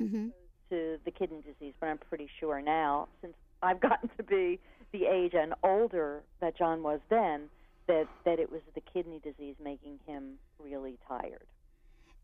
Mm-hmm. 0.00 0.28
to 0.70 0.96
the 1.04 1.10
kidney 1.10 1.42
disease, 1.42 1.74
but 1.78 1.88
I'm 1.88 1.98
pretty 1.98 2.28
sure 2.38 2.62
now, 2.62 3.08
since 3.20 3.34
I've 3.62 3.80
gotten 3.88 4.08
to 4.16 4.22
be 4.22 4.58
the 4.92 5.04
age 5.06 5.34
and 5.34 5.52
older 5.62 6.22
that 6.40 6.56
John 6.56 6.82
was 6.82 7.00
then, 7.10 7.50
that 7.86 8.06
that 8.24 8.38
it 8.38 8.50
was 8.50 8.62
the 8.74 8.80
kidney 8.80 9.20
disease 9.22 9.56
making 9.62 9.98
him 10.06 10.38
really 10.58 10.96
tired. 11.06 11.44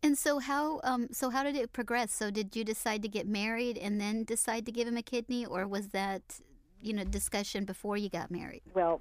And 0.02 0.16
so 0.16 0.38
how 0.38 0.80
um 0.84 1.08
so 1.12 1.30
how 1.30 1.42
did 1.42 1.56
it 1.56 1.72
progress? 1.72 2.12
So 2.12 2.30
did 2.30 2.54
you 2.56 2.64
decide 2.64 3.02
to 3.02 3.08
get 3.08 3.26
married 3.26 3.76
and 3.76 4.00
then 4.00 4.24
decide 4.24 4.64
to 4.66 4.72
give 4.72 4.86
him 4.88 4.96
a 4.96 5.02
kidney 5.02 5.44
or 5.44 5.66
was 5.66 5.88
that 5.88 6.40
you 6.82 6.92
know 6.92 7.04
discussion 7.04 7.64
before 7.64 7.96
you 7.96 8.08
got 8.08 8.30
married? 8.30 8.62
Well, 8.74 9.00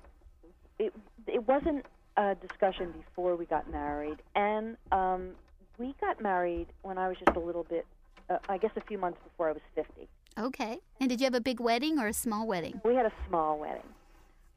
it 0.80 0.94
it 1.28 1.48
wasn't 1.48 1.86
a 2.18 2.36
discussion 2.36 2.92
before 2.94 3.36
we 3.36 3.46
got 3.46 3.70
married, 3.72 4.18
and 4.36 4.78
um, 4.92 5.32
we 5.78 5.94
got 6.00 6.22
married 6.22 6.68
when 6.84 6.98
I 6.98 7.08
was 7.08 7.18
just 7.18 7.36
a 7.36 7.40
little 7.40 7.64
bit, 7.64 7.86
uh, 8.30 8.38
I 8.50 8.58
guess, 8.58 8.72
a 8.76 8.82
few 8.82 8.98
months 8.98 9.20
before 9.24 9.50
I 9.50 9.52
was 9.54 9.62
fifty. 9.74 10.08
Okay. 10.38 10.80
And 11.00 11.10
did 11.10 11.22
you 11.22 11.26
have 11.26 11.34
a 11.36 11.40
big 11.42 11.60
wedding 11.62 11.98
or 12.00 12.08
a 12.08 12.14
small 12.14 12.46
wedding? 12.48 12.82
We 12.84 12.96
had 12.96 13.06
a 13.06 13.14
small 13.28 13.58
wedding, 13.60 13.88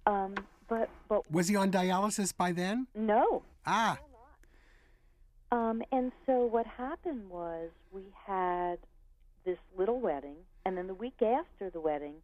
um, 0.06 0.34
but 0.68 0.88
but 1.08 1.30
Was 1.30 1.48
he 1.48 1.56
on 1.56 1.70
dialysis 1.70 2.36
by 2.36 2.52
then? 2.52 2.86
no. 2.94 3.42
Ah, 3.66 3.98
Um, 5.52 5.82
and 5.92 6.12
so 6.26 6.44
what 6.46 6.66
happened 6.66 7.28
was 7.30 7.70
we 7.92 8.02
had 8.26 8.78
this 9.44 9.58
little 9.76 10.00
wedding, 10.00 10.36
and 10.64 10.76
then 10.76 10.86
the 10.86 10.94
week 10.94 11.20
after 11.22 11.70
the 11.70 11.80
wedding, 11.80 12.14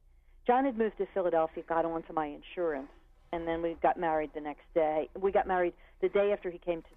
John 0.46 0.64
had 0.64 0.76
moved 0.76 0.98
to 0.98 1.06
Philadelphia, 1.14 1.62
got 1.68 1.84
onto 1.84 2.12
my 2.12 2.26
insurance, 2.26 2.90
and 3.32 3.48
then 3.48 3.62
we 3.62 3.76
got 3.82 3.98
married 3.98 4.30
the 4.34 4.40
next 4.40 4.64
day. 4.74 5.08
We 5.18 5.32
got 5.32 5.46
married 5.46 5.74
the 6.00 6.08
day 6.08 6.32
after 6.32 6.50
he 6.50 6.58
came 6.58 6.82
to 6.82 6.88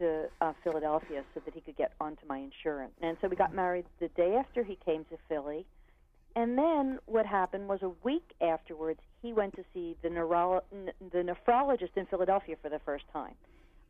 to 0.00 0.24
uh, 0.40 0.52
Philadelphia 0.64 1.22
so 1.34 1.40
that 1.44 1.54
he 1.54 1.60
could 1.60 1.76
get 1.76 1.92
onto 2.00 2.26
my 2.26 2.38
insurance. 2.38 2.92
And 3.02 3.16
so 3.20 3.28
we 3.28 3.36
got 3.36 3.54
married 3.54 3.84
the 4.00 4.08
day 4.08 4.34
after 4.34 4.64
he 4.64 4.78
came 4.84 5.04
to 5.10 5.18
Philly. 5.28 5.66
And 6.36 6.56
then 6.56 6.98
what 7.06 7.26
happened 7.26 7.68
was 7.68 7.80
a 7.82 7.90
week 8.02 8.32
afterwards, 8.40 9.00
he 9.20 9.32
went 9.32 9.54
to 9.56 9.64
see 9.74 9.96
the 10.02 10.08
neuro- 10.08 10.62
n- 10.72 10.92
the 11.12 11.18
nephrologist 11.18 11.96
in 11.96 12.06
Philadelphia 12.06 12.56
for 12.62 12.70
the 12.70 12.78
first 12.78 13.04
time. 13.12 13.34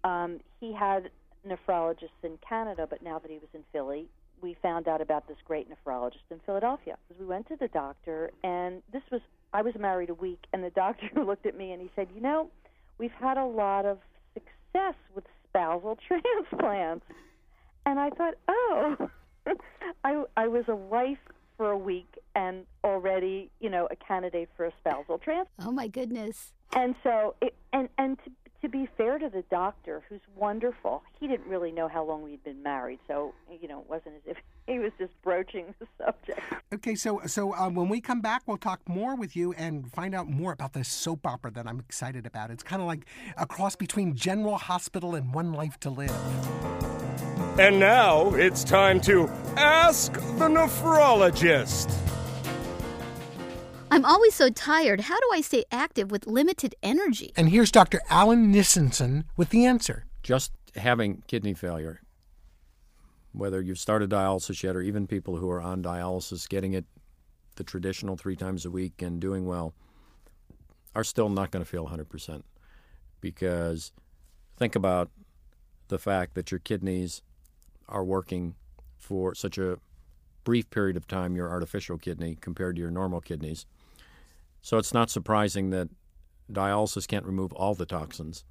Um, 0.03 0.41
he 0.59 0.73
had 0.73 1.11
nephrologists 1.47 2.25
in 2.25 2.39
Canada, 2.47 2.87
but 2.89 3.03
now 3.03 3.19
that 3.19 3.31
he 3.31 3.39
was 3.39 3.49
in 3.55 3.63
Philly, 3.73 4.09
we 4.43 4.57
found 4.63 4.89
out 4.89 5.01
about 5.01 5.29
this 5.29 5.37
great 5.45 5.69
nephrologist 5.71 6.31
in 6.31 6.41
Philadelphia. 6.47 6.97
Because 7.09 7.21
we 7.21 7.27
went 7.27 7.49
to 7.49 7.57
the 7.57 7.69
doctor, 7.69 8.31
and 8.43 8.83
this 8.93 9.03
was 9.11 9.21
I 9.53 9.63
was 9.63 9.75
married 9.79 10.11
a 10.11 10.15
week, 10.15 10.45
and 10.53 10.63
the 10.63 10.71
doctor 10.75 11.09
looked 11.25 11.47
at 11.47 11.57
me 11.57 11.73
and 11.73 11.81
he 11.81 11.91
said, 11.95 12.09
"You 12.15 12.21
know, 12.21 12.51
we've 12.99 13.13
had 13.13 13.37
a 13.37 13.45
lot 13.45 13.87
of 13.87 13.99
success 14.35 14.95
with 15.15 15.25
spousal 15.49 15.97
transplants." 16.07 17.07
And 17.87 17.99
I 17.99 18.11
thought, 18.11 18.35
"Oh, 18.49 19.11
I 20.05 20.25
I 20.37 20.49
was 20.49 20.65
a 20.69 20.77
wife 20.77 21.19
for 21.57 21.71
a 21.71 21.79
week 21.79 22.19
and 22.35 22.65
already, 22.85 23.51
you 23.61 23.69
know, 23.69 23.89
a 23.91 23.97
candidate 23.97 24.49
for 24.57 24.67
a 24.67 24.73
spousal 24.81 25.19
transplant." 25.19 25.69
Oh 25.69 25.73
my 25.73 25.89
goodness. 25.89 26.53
And 26.73 26.95
so, 27.03 27.35
it, 27.41 27.55
and 27.73 27.89
and 27.99 28.19
to 28.25 28.31
to 28.63 28.69
be 28.69 28.89
fair 28.97 29.19
to 29.19 29.29
the 29.29 29.43
doctor, 29.51 30.03
who's 30.09 30.21
wonderful, 30.37 31.03
he 31.19 31.27
didn't 31.27 31.49
really 31.49 31.73
know 31.73 31.89
how 31.89 32.05
long 32.05 32.23
we'd 32.23 32.45
been 32.45 32.63
married, 32.63 32.99
so 33.09 33.35
you 33.61 33.69
know, 33.69 33.81
it 33.81 33.89
wasn't 33.89 34.17
as 34.17 34.23
if 34.27 34.37
he 34.67 34.79
was 34.79 34.93
just 34.99 35.13
broaching 35.23 35.75
the 35.79 35.87
subject. 35.99 36.41
okay. 36.73 36.95
So, 36.95 37.23
so 37.27 37.55
uh, 37.55 37.69
when 37.71 37.89
we 37.89 38.01
come 38.01 38.21
back, 38.21 38.43
we'll 38.47 38.57
talk 38.57 38.81
more 38.89 39.17
with 39.17 39.35
you 39.35 39.53
and 39.55 39.91
find 39.93 40.15
out 40.15 40.29
more 40.29 40.53
about 40.53 40.73
this 40.73 40.89
soap 40.89 41.27
opera 41.27 41.51
that 41.53 41.67
I'm 41.67 41.81
excited 41.81 42.27
about. 42.27 42.51
It's 42.51 42.63
kind 42.63 42.81
of 42.83 42.87
like 42.87 43.07
a 43.37 43.47
cross 43.47 43.77
between 43.77 44.15
General 44.15 44.57
Hospital 44.57 45.15
and 45.15 45.33
One 45.35 45.53
Life 45.53 45.79
to 45.81 45.91
Live. 45.91 46.11
And 47.59 47.81
now 47.81 48.35
it's 48.35 48.63
time 48.65 49.01
to 49.03 49.29
Ask 49.57 50.13
the 50.13 50.49
Nephrologist. 50.49 51.91
I'm 53.91 54.05
always 54.05 54.35
so 54.35 54.51
tired. 54.51 55.01
How 55.03 55.19
do 55.19 55.27
I 55.33 55.41
stay 55.41 55.65
active 55.73 56.11
with 56.11 56.27
limited 56.27 56.75
energy? 56.83 57.33
And 57.37 57.49
here's 57.49 57.73
Dr. 57.73 58.01
Alan 58.09 58.53
Nissenson 58.53 59.25
with 59.37 59.51
the 59.51 59.65
answer. 59.65 60.05
Just 60.23 60.53
having 60.77 61.23
kidney 61.27 61.55
failure, 61.55 62.01
whether 63.33 63.61
you've 63.61 63.79
started 63.79 64.11
dialysis 64.11 64.63
yet 64.63 64.77
or 64.77 64.81
even 64.81 65.07
people 65.07 65.37
who 65.37 65.51
are 65.51 65.61
on 65.61 65.83
dialysis 65.83 66.49
getting 66.49 66.73
it 66.73 66.85
the 67.57 67.65
traditional 67.65 68.17
three 68.17 68.37
times 68.37 68.65
a 68.65 68.71
week 68.71 69.03
and 69.03 69.21
doing 69.21 69.47
well, 69.47 69.75
are 70.95 71.05
still 71.05 71.29
not 71.29 71.51
going 71.51 71.65
to 71.65 71.71
feel 71.71 71.89
100%. 71.89 72.43
Because 73.21 73.93
think 74.57 74.77
about 74.77 75.11
the 75.89 75.99
fact 75.99 76.35
that 76.35 76.51
your 76.53 76.61
kidneys 76.61 77.23
are 77.89 78.05
working 78.05 78.55
for 78.97 79.35
such 79.35 79.59
a 79.59 79.79
brief 80.45 80.71
period 80.71 80.97
of 80.97 81.07
time, 81.07 81.37
your 81.37 81.51
artificial 81.51 81.99
kidney 81.99 82.37
compared 82.41 82.77
to 82.77 82.83
your 82.83 82.91
normal 82.91 83.21
kidneys. 83.21 83.67
So 84.63 84.79
it's 84.79 84.95
not 84.95 85.11
surprising 85.11 85.71
that 85.71 85.89
dialysis 86.53 87.07
can't 87.07 87.25
remove 87.25 87.53
all 87.53 87.75
the 87.75 87.87
toxins. 87.87 88.45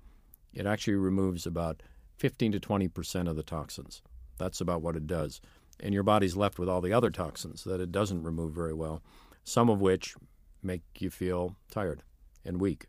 It 0.53 0.65
actually 0.65 0.95
removes 0.95 1.45
about 1.45 1.83
15 2.17 2.53
to 2.53 2.59
20 2.59 2.87
percent 2.87 3.27
of 3.27 3.35
the 3.35 3.43
toxins. 3.43 4.01
That's 4.37 4.61
about 4.61 4.81
what 4.81 4.95
it 4.95 5.07
does. 5.07 5.41
And 5.79 5.93
your 5.93 6.03
body's 6.03 6.35
left 6.35 6.59
with 6.59 6.67
all 6.67 6.81
the 6.81 6.93
other 6.93 7.09
toxins 7.09 7.63
that 7.63 7.79
it 7.79 7.91
doesn't 7.91 8.23
remove 8.23 8.53
very 8.53 8.73
well, 8.73 9.01
some 9.43 9.69
of 9.69 9.79
which 9.79 10.15
make 10.61 10.81
you 10.97 11.09
feel 11.09 11.55
tired 11.71 12.03
and 12.43 12.59
weak. 12.59 12.87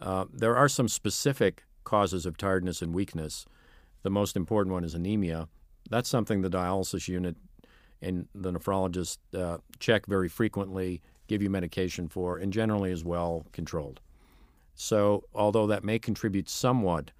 Uh, 0.00 0.24
there 0.32 0.56
are 0.56 0.68
some 0.68 0.88
specific 0.88 1.64
causes 1.84 2.26
of 2.26 2.36
tiredness 2.36 2.82
and 2.82 2.94
weakness. 2.94 3.44
The 4.02 4.10
most 4.10 4.36
important 4.36 4.72
one 4.72 4.84
is 4.84 4.94
anemia. 4.94 5.48
That's 5.88 6.08
something 6.08 6.40
the 6.40 6.50
dialysis 6.50 7.08
unit 7.08 7.36
and 8.02 8.28
the 8.34 8.52
nephrologist 8.52 9.18
uh, 9.36 9.58
check 9.78 10.06
very 10.06 10.28
frequently, 10.28 11.02
give 11.30 11.42
you 11.42 11.48
medication 11.48 12.08
for, 12.08 12.38
and 12.38 12.52
generally 12.52 12.90
is 12.90 13.04
well 13.04 13.46
controlled. 13.52 14.00
So, 14.74 15.22
although 15.32 15.68
that 15.68 15.84
may 15.84 16.00
contribute 16.00 16.48
somewhat 16.48 17.12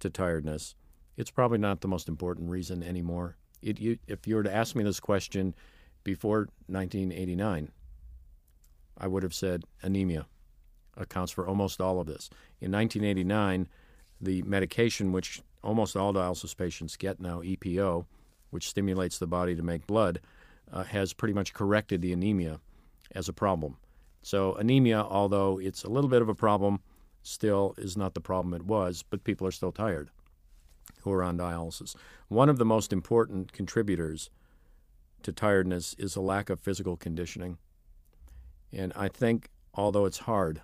to 0.00 0.10
tiredness, 0.10 0.74
it's 1.16 1.30
probably 1.30 1.56
not 1.56 1.80
the 1.80 1.88
most 1.88 2.06
important 2.06 2.50
reason 2.50 2.82
anymore. 2.82 3.36
It, 3.62 3.80
you, 3.80 3.98
if 4.06 4.26
you 4.26 4.36
were 4.36 4.42
to 4.42 4.54
ask 4.54 4.76
me 4.76 4.84
this 4.84 5.00
question 5.00 5.54
before 6.02 6.50
1989, 6.66 7.70
I 8.98 9.06
would 9.06 9.22
have 9.22 9.32
said 9.32 9.64
anemia 9.82 10.26
accounts 10.98 11.32
for 11.32 11.48
almost 11.48 11.80
all 11.80 12.00
of 12.00 12.06
this. 12.06 12.28
In 12.60 12.70
1989, 12.70 13.66
the 14.20 14.42
medication 14.42 15.10
which 15.10 15.40
almost 15.62 15.96
all 15.96 16.12
dialysis 16.12 16.54
patients 16.54 16.96
get 16.96 17.18
now, 17.18 17.40
EPO, 17.40 18.04
which 18.50 18.68
stimulates 18.68 19.18
the 19.18 19.26
body 19.26 19.56
to 19.56 19.62
make 19.62 19.86
blood, 19.86 20.20
uh, 20.70 20.84
has 20.84 21.14
pretty 21.14 21.32
much 21.32 21.54
corrected 21.54 22.02
the 22.02 22.12
anemia 22.12 22.60
as 23.12 23.28
a 23.28 23.32
problem. 23.32 23.76
So, 24.22 24.54
anemia, 24.54 25.02
although 25.02 25.58
it's 25.58 25.84
a 25.84 25.90
little 25.90 26.08
bit 26.08 26.22
of 26.22 26.28
a 26.28 26.34
problem, 26.34 26.80
still 27.22 27.74
is 27.76 27.96
not 27.96 28.14
the 28.14 28.20
problem 28.20 28.54
it 28.54 28.64
was, 28.64 29.02
but 29.02 29.24
people 29.24 29.46
are 29.46 29.52
still 29.52 29.72
tired 29.72 30.10
who 31.02 31.12
are 31.12 31.22
on 31.22 31.36
dialysis. 31.36 31.94
One 32.28 32.48
of 32.48 32.58
the 32.58 32.64
most 32.64 32.92
important 32.92 33.52
contributors 33.52 34.30
to 35.22 35.32
tiredness 35.32 35.94
is 35.98 36.16
a 36.16 36.20
lack 36.20 36.50
of 36.50 36.60
physical 36.60 36.96
conditioning. 36.96 37.58
And 38.72 38.92
I 38.96 39.08
think, 39.08 39.50
although 39.74 40.06
it's 40.06 40.18
hard, 40.18 40.62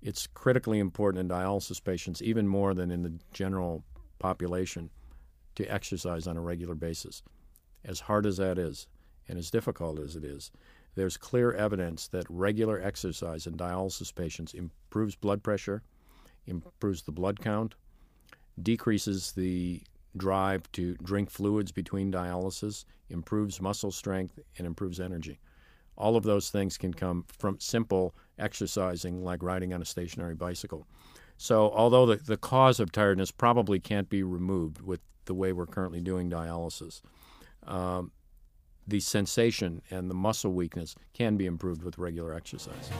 it's 0.00 0.26
critically 0.26 0.78
important 0.78 1.20
in 1.20 1.28
dialysis 1.28 1.82
patients, 1.82 2.22
even 2.22 2.48
more 2.48 2.74
than 2.74 2.90
in 2.90 3.02
the 3.02 3.14
general 3.32 3.84
population, 4.18 4.90
to 5.56 5.64
exercise 5.66 6.26
on 6.26 6.36
a 6.36 6.40
regular 6.40 6.74
basis. 6.74 7.22
As 7.84 8.00
hard 8.00 8.26
as 8.26 8.36
that 8.36 8.58
is, 8.58 8.86
and 9.28 9.38
as 9.38 9.50
difficult 9.50 9.98
as 9.98 10.16
it 10.16 10.24
is, 10.24 10.50
there's 10.98 11.16
clear 11.16 11.52
evidence 11.52 12.08
that 12.08 12.26
regular 12.28 12.82
exercise 12.82 13.46
in 13.46 13.56
dialysis 13.56 14.12
patients 14.12 14.52
improves 14.52 15.14
blood 15.14 15.44
pressure, 15.44 15.80
improves 16.48 17.02
the 17.02 17.12
blood 17.12 17.38
count, 17.38 17.76
decreases 18.60 19.30
the 19.30 19.80
drive 20.16 20.70
to 20.72 20.96
drink 20.96 21.30
fluids 21.30 21.70
between 21.70 22.10
dialysis, 22.10 22.84
improves 23.10 23.60
muscle 23.60 23.92
strength, 23.92 24.40
and 24.58 24.66
improves 24.66 24.98
energy. 24.98 25.38
All 25.96 26.16
of 26.16 26.24
those 26.24 26.50
things 26.50 26.76
can 26.76 26.92
come 26.92 27.24
from 27.28 27.60
simple 27.60 28.12
exercising 28.36 29.22
like 29.22 29.40
riding 29.40 29.72
on 29.72 29.80
a 29.80 29.84
stationary 29.84 30.34
bicycle. 30.34 30.88
So, 31.36 31.70
although 31.70 32.06
the, 32.06 32.16
the 32.16 32.36
cause 32.36 32.80
of 32.80 32.90
tiredness 32.90 33.30
probably 33.30 33.78
can't 33.78 34.08
be 34.08 34.24
removed 34.24 34.80
with 34.80 35.00
the 35.26 35.34
way 35.34 35.52
we're 35.52 35.66
currently 35.66 36.00
doing 36.00 36.28
dialysis, 36.28 37.02
um, 37.68 38.10
the 38.88 39.00
sensation 39.00 39.82
and 39.90 40.10
the 40.10 40.14
muscle 40.14 40.52
weakness 40.52 40.94
can 41.12 41.36
be 41.36 41.46
improved 41.46 41.82
with 41.82 41.98
regular 41.98 42.34
exercise. 42.34 42.90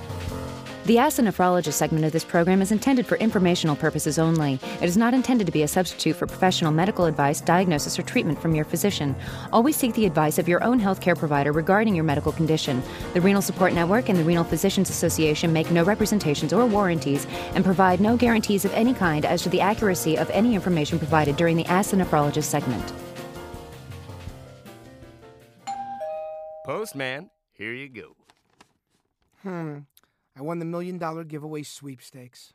The 0.84 0.98
Ask 0.98 1.18
Nephrologist 1.18 1.74
segment 1.74 2.04
of 2.04 2.12
this 2.12 2.24
program 2.24 2.62
is 2.62 2.72
intended 2.72 3.06
for 3.06 3.16
informational 3.16 3.76
purposes 3.76 4.18
only. 4.18 4.58
It 4.80 4.84
is 4.84 4.96
not 4.96 5.12
intended 5.12 5.46
to 5.46 5.52
be 5.52 5.62
a 5.62 5.68
substitute 5.68 6.16
for 6.16 6.26
professional 6.26 6.72
medical 6.72 7.04
advice, 7.04 7.40
diagnosis, 7.40 7.98
or 7.98 8.02
treatment 8.02 8.40
from 8.40 8.54
your 8.54 8.64
physician. 8.64 9.14
Always 9.52 9.76
seek 9.76 9.94
the 9.94 10.06
advice 10.06 10.38
of 10.38 10.48
your 10.48 10.62
own 10.64 10.80
healthcare 10.80 11.18
provider 11.18 11.52
regarding 11.52 11.94
your 11.94 12.04
medical 12.04 12.32
condition. 12.32 12.82
The 13.12 13.20
Renal 13.20 13.42
Support 13.42 13.72
Network 13.74 14.08
and 14.08 14.18
the 14.18 14.24
Renal 14.24 14.44
Physicians 14.44 14.88
Association 14.88 15.52
make 15.52 15.70
no 15.70 15.84
representations 15.84 16.52
or 16.52 16.64
warranties 16.66 17.26
and 17.54 17.64
provide 17.64 18.00
no 18.00 18.16
guarantees 18.16 18.64
of 18.64 18.72
any 18.72 18.94
kind 18.94 19.24
as 19.24 19.42
to 19.42 19.48
the 19.48 19.60
accuracy 19.60 20.16
of 20.16 20.30
any 20.30 20.54
information 20.54 20.98
provided 20.98 21.36
during 21.36 21.56
the 21.56 21.66
Ask 21.66 21.90
Nephrologist 21.90 22.44
segment. 22.44 22.92
Postman, 26.78 27.28
here 27.54 27.72
you 27.72 27.88
go. 27.88 28.14
Hmm. 29.42 29.78
I 30.36 30.42
won 30.42 30.60
the 30.60 30.64
million 30.64 30.96
dollar 30.96 31.24
giveaway 31.24 31.64
sweepstakes. 31.64 32.52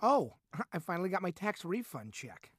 Oh, 0.00 0.32
I 0.72 0.78
finally 0.78 1.10
got 1.10 1.20
my 1.20 1.30
tax 1.30 1.62
refund 1.62 2.14
check. 2.14 2.50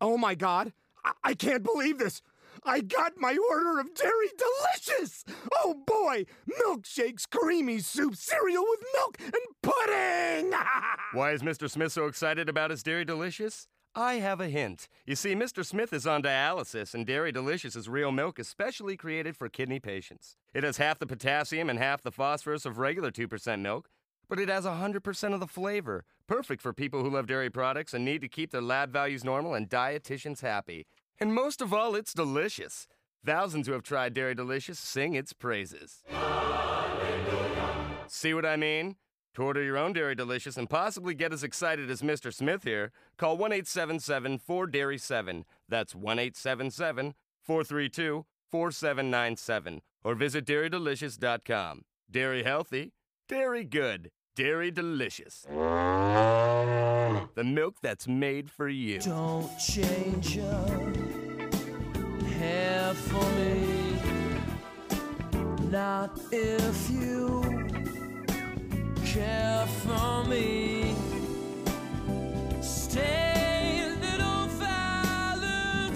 Oh 0.00 0.16
my 0.16 0.36
god, 0.36 0.72
I, 1.04 1.10
I 1.24 1.34
can't 1.34 1.64
believe 1.64 1.98
this! 1.98 2.22
I 2.62 2.80
got 2.80 3.14
my 3.16 3.36
order 3.50 3.80
of 3.80 3.92
Dairy 3.94 4.30
Delicious! 4.38 5.24
Oh 5.58 5.74
boy! 5.84 6.26
Milkshakes, 6.62 7.28
creamy 7.28 7.80
soup, 7.80 8.14
cereal 8.14 8.64
with 8.70 8.84
milk, 8.94 9.16
and 9.18 9.34
pudding! 9.60 10.52
Why 11.14 11.32
is 11.32 11.42
Mr. 11.42 11.68
Smith 11.68 11.90
so 11.90 12.06
excited 12.06 12.48
about 12.48 12.70
his 12.70 12.84
Dairy 12.84 13.04
Delicious? 13.04 13.66
I 13.98 14.16
have 14.16 14.42
a 14.42 14.48
hint. 14.48 14.88
You 15.06 15.16
see, 15.16 15.34
Mr. 15.34 15.64
Smith 15.64 15.90
is 15.94 16.06
on 16.06 16.22
dialysis, 16.22 16.92
and 16.92 17.06
Dairy 17.06 17.32
Delicious 17.32 17.74
is 17.74 17.88
real 17.88 18.12
milk 18.12 18.38
especially 18.38 18.94
created 18.94 19.38
for 19.38 19.48
kidney 19.48 19.80
patients. 19.80 20.36
It 20.52 20.64
has 20.64 20.76
half 20.76 20.98
the 20.98 21.06
potassium 21.06 21.70
and 21.70 21.78
half 21.78 22.02
the 22.02 22.12
phosphorus 22.12 22.66
of 22.66 22.76
regular 22.76 23.10
2% 23.10 23.60
milk, 23.62 23.88
but 24.28 24.38
it 24.38 24.50
has 24.50 24.66
100% 24.66 25.32
of 25.32 25.40
the 25.40 25.46
flavor. 25.46 26.04
Perfect 26.26 26.60
for 26.60 26.74
people 26.74 27.02
who 27.02 27.08
love 27.08 27.26
dairy 27.26 27.48
products 27.48 27.94
and 27.94 28.04
need 28.04 28.20
to 28.20 28.28
keep 28.28 28.50
their 28.50 28.60
lab 28.60 28.92
values 28.92 29.24
normal 29.24 29.54
and 29.54 29.70
dietitians 29.70 30.42
happy. 30.42 30.86
And 31.18 31.32
most 31.32 31.62
of 31.62 31.72
all, 31.72 31.94
it's 31.94 32.12
delicious. 32.12 32.86
Thousands 33.24 33.66
who 33.66 33.72
have 33.72 33.82
tried 33.82 34.12
Dairy 34.12 34.34
Delicious 34.34 34.78
sing 34.78 35.14
its 35.14 35.32
praises. 35.32 36.02
See 38.08 38.34
what 38.34 38.44
I 38.44 38.56
mean? 38.56 38.96
To 39.36 39.42
order 39.42 39.62
your 39.62 39.76
own 39.76 39.92
Dairy 39.92 40.14
Delicious 40.14 40.56
and 40.56 40.68
possibly 40.68 41.14
get 41.14 41.30
as 41.30 41.44
excited 41.44 41.90
as 41.90 42.00
Mr. 42.00 42.32
Smith 42.32 42.64
here, 42.64 42.90
call 43.18 43.36
1 43.36 43.52
877 43.52 44.38
4 44.38 44.66
Dairy 44.66 44.96
7. 44.96 45.44
That's 45.68 45.94
1 45.94 46.18
877 46.18 47.12
432 47.42 48.24
4797. 48.50 49.82
Or 50.02 50.14
visit 50.14 50.46
dairydelicious.com. 50.46 51.82
Dairy 52.10 52.44
healthy, 52.44 52.94
dairy 53.28 53.64
good, 53.64 54.10
dairy 54.34 54.70
delicious. 54.70 55.42
The 55.50 57.44
milk 57.44 57.74
that's 57.82 58.08
made 58.08 58.50
for 58.50 58.70
you. 58.70 59.00
Don't 59.00 59.50
change 59.58 60.36
hair 62.38 62.94
for 62.94 63.30
me. 63.32 63.98
Not 65.70 66.18
if 66.32 66.90
you 66.90 67.65
care 69.16 69.66
for 69.66 70.24
me. 70.24 70.94
Stay, 72.60 73.90
little 74.02 74.46
Valentine. 74.58 75.86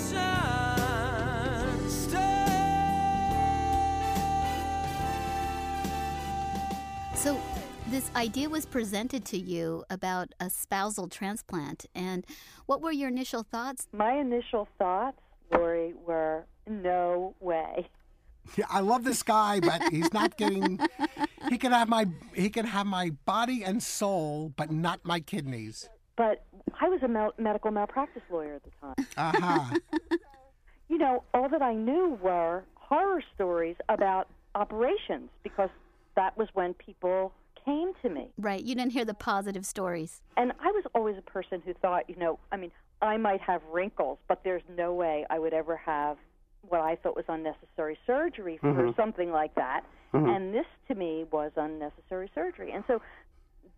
So, 7.14 7.38
this 7.90 8.10
idea 8.16 8.48
was 8.48 8.64
presented 8.64 9.26
to 9.26 9.36
you 9.36 9.84
about 9.90 10.32
a 10.40 10.48
spousal 10.48 11.06
transplant, 11.06 11.84
and 11.94 12.24
what 12.64 12.80
were 12.80 12.92
your 12.92 13.08
initial 13.08 13.42
thoughts? 13.42 13.86
My 13.92 14.14
initial 14.14 14.66
thoughts, 14.78 15.20
Lori, 15.52 15.92
were 16.06 16.46
no 16.66 17.34
way. 17.40 17.86
Yeah, 18.56 18.66
I 18.70 18.80
love 18.80 19.04
this 19.04 19.22
guy, 19.22 19.60
but 19.60 19.82
he's 19.90 20.12
not 20.12 20.36
getting. 20.36 20.78
He 21.48 21.58
can 21.58 21.72
have 21.72 21.88
my 21.88 22.06
he 22.34 22.50
can 22.50 22.66
have 22.66 22.86
my 22.86 23.10
body 23.24 23.64
and 23.64 23.82
soul, 23.82 24.52
but 24.56 24.70
not 24.70 25.00
my 25.04 25.20
kidneys. 25.20 25.88
But 26.16 26.44
I 26.80 26.88
was 26.88 27.02
a 27.02 27.08
mal- 27.08 27.34
medical 27.38 27.70
malpractice 27.70 28.22
lawyer 28.30 28.56
at 28.56 28.62
the 28.64 28.70
time. 28.80 29.06
Uh 29.16 29.32
huh. 29.40 29.78
you 30.88 30.98
know, 30.98 31.24
all 31.32 31.48
that 31.48 31.62
I 31.62 31.74
knew 31.74 32.18
were 32.22 32.64
horror 32.74 33.22
stories 33.34 33.76
about 33.88 34.28
operations 34.54 35.30
because 35.42 35.70
that 36.16 36.36
was 36.36 36.48
when 36.54 36.74
people 36.74 37.32
came 37.64 37.92
to 38.02 38.08
me. 38.08 38.28
Right, 38.38 38.62
you 38.62 38.74
didn't 38.74 38.92
hear 38.92 39.04
the 39.04 39.14
positive 39.14 39.64
stories. 39.64 40.22
And 40.36 40.52
I 40.60 40.70
was 40.72 40.84
always 40.94 41.16
a 41.16 41.22
person 41.22 41.62
who 41.64 41.74
thought, 41.74 42.08
you 42.08 42.16
know, 42.16 42.38
I 42.52 42.56
mean, 42.56 42.72
I 43.02 43.16
might 43.16 43.40
have 43.40 43.62
wrinkles, 43.72 44.18
but 44.28 44.42
there's 44.44 44.62
no 44.76 44.92
way 44.92 45.24
I 45.30 45.38
would 45.38 45.54
ever 45.54 45.76
have 45.76 46.16
what 46.68 46.80
I 46.80 46.96
thought 46.96 47.16
was 47.16 47.24
unnecessary 47.28 47.98
surgery 48.06 48.58
for 48.58 48.72
Mhm. 48.72 48.96
something 48.96 49.30
like 49.32 49.54
that. 49.54 49.84
Mhm. 50.12 50.28
And 50.36 50.54
this 50.54 50.66
to 50.88 50.94
me 50.94 51.24
was 51.24 51.52
unnecessary 51.56 52.30
surgery. 52.34 52.72
And 52.72 52.84
so 52.86 53.00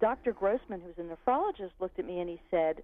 Dr. 0.01 0.33
Grossman, 0.33 0.81
who's 0.81 0.99
a 0.99 1.03
nephrologist, 1.03 1.73
looked 1.79 1.99
at 1.99 2.05
me 2.05 2.21
and 2.21 2.29
he 2.29 2.41
said, 2.51 2.83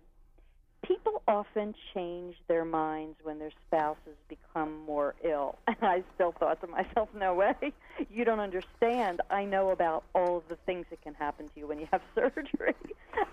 People 0.83 1.23
often 1.27 1.75
change 1.93 2.37
their 2.47 2.65
minds 2.65 3.19
when 3.25 3.41
their 3.41 3.51
spouses 3.67 4.17
become 4.29 4.79
more 4.87 5.17
ill. 5.25 5.59
And 5.67 5.77
I 5.83 6.05
still 6.15 6.33
thought 6.33 6.61
to 6.61 6.69
myself, 6.69 7.13
no 7.13 7.35
way. 7.35 7.73
You 8.09 8.25
don't 8.25 8.39
understand. 8.39 9.21
I 9.29 9.45
know 9.45 9.71
about 9.71 10.05
all 10.15 10.37
of 10.39 10.49
the 10.49 10.55
things 10.67 10.87
that 10.91 11.03
can 11.03 11.15
happen 11.15 11.49
to 11.49 11.59
you 11.61 11.67
when 11.67 11.81
you 11.81 11.89
have 11.91 12.01
surgery. 12.15 12.75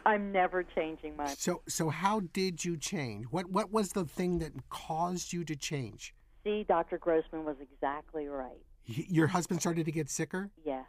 I'm 0.06 0.32
never 0.32 0.64
changing 0.64 1.16
my 1.16 1.28
So 1.28 1.62
so 1.68 1.90
how 1.90 2.22
did 2.22 2.66
you 2.66 2.78
change? 2.78 3.26
What 3.30 3.50
what 3.52 3.72
was 3.72 3.90
the 3.94 4.06
thing 4.06 4.40
that 4.40 4.52
caused 4.70 5.32
you 5.32 5.44
to 5.46 5.56
change? 5.56 6.14
See, 6.46 6.64
Dr. 6.64 6.98
Grossman 6.98 7.44
was 7.44 7.56
exactly 7.60 8.28
right. 8.28 8.62
Y- 8.88 9.06
Your 9.10 9.28
husband 9.28 9.60
started 9.62 9.86
to 9.86 9.92
get 9.92 10.10
sicker. 10.10 10.50
Yeah. 10.64 10.84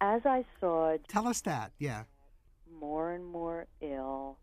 As 0.00 0.22
I 0.26 0.44
saw 0.60 0.96
Tell 1.08 1.26
us 1.26 1.40
that. 1.42 1.72
Yeah. 1.78 2.02
more 2.80 3.12
and 3.12 3.24
more 3.24 3.66
ill, 3.80 4.36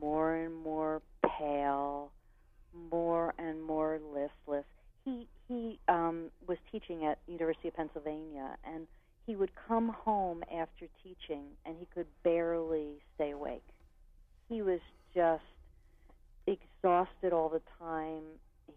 more 0.00 0.34
and 0.34 0.54
more 0.54 1.02
pale, 1.38 2.12
more 2.90 3.32
and 3.38 3.62
more 3.62 3.98
listless. 4.12 4.64
He 5.04 5.28
he 5.48 5.78
um, 5.88 6.30
was 6.48 6.58
teaching 6.72 7.06
at 7.06 7.18
University 7.28 7.68
of 7.68 7.74
Pennsylvania, 7.76 8.56
and 8.64 8.86
he 9.24 9.36
would 9.36 9.52
come 9.68 9.88
home 9.90 10.42
after 10.52 10.86
teaching, 11.02 11.44
and 11.64 11.76
he 11.78 11.86
could 11.94 12.06
barely 12.24 12.94
stay 13.14 13.30
awake. 13.30 13.62
He 14.48 14.62
was 14.62 14.80
just 15.14 15.42
exhausted 16.46 17.32
all 17.32 17.48
the 17.48 17.62
time. 17.78 18.22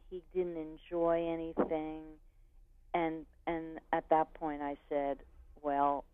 He 0.10 0.22
didn't 0.34 0.58
enjoy 0.58 1.28
anything, 1.28 2.04
and 2.94 3.26
and 3.48 3.80
at 3.94 4.08
that 4.10 4.34
point, 4.36 4.62
I 4.62 4.78
said, 4.88 5.18
"Well, 5.62 6.06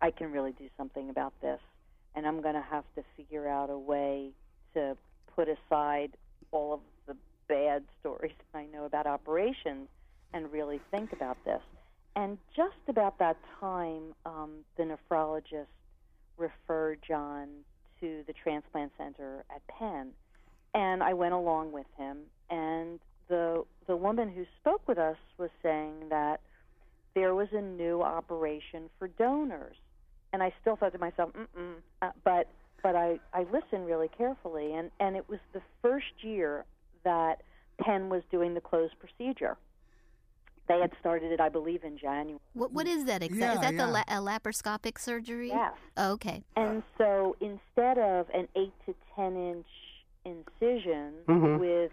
I 0.00 0.10
can 0.10 0.32
really 0.32 0.52
do 0.52 0.68
something 0.76 1.01
about 1.12 1.32
this, 1.40 1.60
and 2.16 2.26
I'm 2.26 2.42
going 2.42 2.54
to 2.54 2.64
have 2.68 2.84
to 2.96 3.04
figure 3.16 3.46
out 3.48 3.70
a 3.70 3.78
way 3.78 4.30
to 4.74 4.96
put 5.36 5.48
aside 5.48 6.16
all 6.50 6.74
of 6.74 6.80
the 7.06 7.16
bad 7.48 7.84
stories 8.00 8.32
I 8.54 8.66
know 8.72 8.84
about 8.84 9.06
operations 9.06 9.88
and 10.34 10.50
really 10.50 10.80
think 10.90 11.12
about 11.12 11.36
this. 11.44 11.60
And 12.16 12.38
just 12.56 12.76
about 12.88 13.18
that 13.20 13.36
time, 13.60 14.14
um, 14.26 14.50
the 14.76 14.82
nephrologist 14.84 15.66
referred 16.36 16.98
John 17.06 17.48
to 18.00 18.22
the 18.26 18.32
transplant 18.32 18.92
center 18.98 19.44
at 19.54 19.66
Penn, 19.68 20.10
and 20.74 21.02
I 21.02 21.14
went 21.14 21.34
along 21.34 21.72
with 21.72 21.86
him. 21.96 22.18
And 22.50 22.98
the 23.28 23.64
the 23.86 23.96
woman 23.96 24.28
who 24.28 24.44
spoke 24.60 24.86
with 24.86 24.98
us 24.98 25.16
was 25.38 25.50
saying 25.62 26.08
that 26.10 26.40
there 27.14 27.34
was 27.34 27.48
a 27.52 27.60
new 27.60 28.02
operation 28.02 28.90
for 28.98 29.08
donors, 29.08 29.76
and 30.42 30.52
I 30.52 30.54
still 30.60 30.76
thought 30.76 30.92
to 30.92 30.98
myself, 30.98 31.30
Mm-mm. 31.32 31.74
Uh, 32.00 32.10
but 32.24 32.48
but 32.82 32.96
I 32.96 33.18
I 33.32 33.44
listened 33.52 33.86
really 33.86 34.08
carefully, 34.08 34.74
and 34.74 34.90
and 35.00 35.16
it 35.16 35.28
was 35.28 35.38
the 35.52 35.62
first 35.80 36.12
year 36.22 36.64
that 37.04 37.42
Penn 37.80 38.08
was 38.08 38.22
doing 38.30 38.54
the 38.54 38.60
closed 38.60 38.94
procedure. 38.98 39.56
They 40.68 40.78
had 40.80 40.92
started 41.00 41.32
it, 41.32 41.40
I 41.40 41.48
believe, 41.48 41.82
in 41.84 41.98
January. 41.98 42.40
What 42.54 42.72
what 42.72 42.86
is 42.86 43.04
that 43.04 43.22
exactly? 43.22 43.40
Yeah, 43.46 43.54
is 43.54 43.60
that 43.60 43.74
yeah. 43.74 43.86
the 43.86 43.92
la- 43.92 44.32
a 44.32 44.38
laparoscopic 44.38 44.98
surgery? 44.98 45.48
Yes. 45.48 45.74
Oh, 45.96 46.12
okay. 46.12 46.42
And 46.56 46.82
so 46.98 47.36
instead 47.40 47.98
of 47.98 48.26
an 48.34 48.48
eight 48.56 48.72
to 48.86 48.94
ten 49.14 49.36
inch 49.36 49.66
incision 50.24 51.14
Mhm. 51.26 51.58
with, 51.58 51.90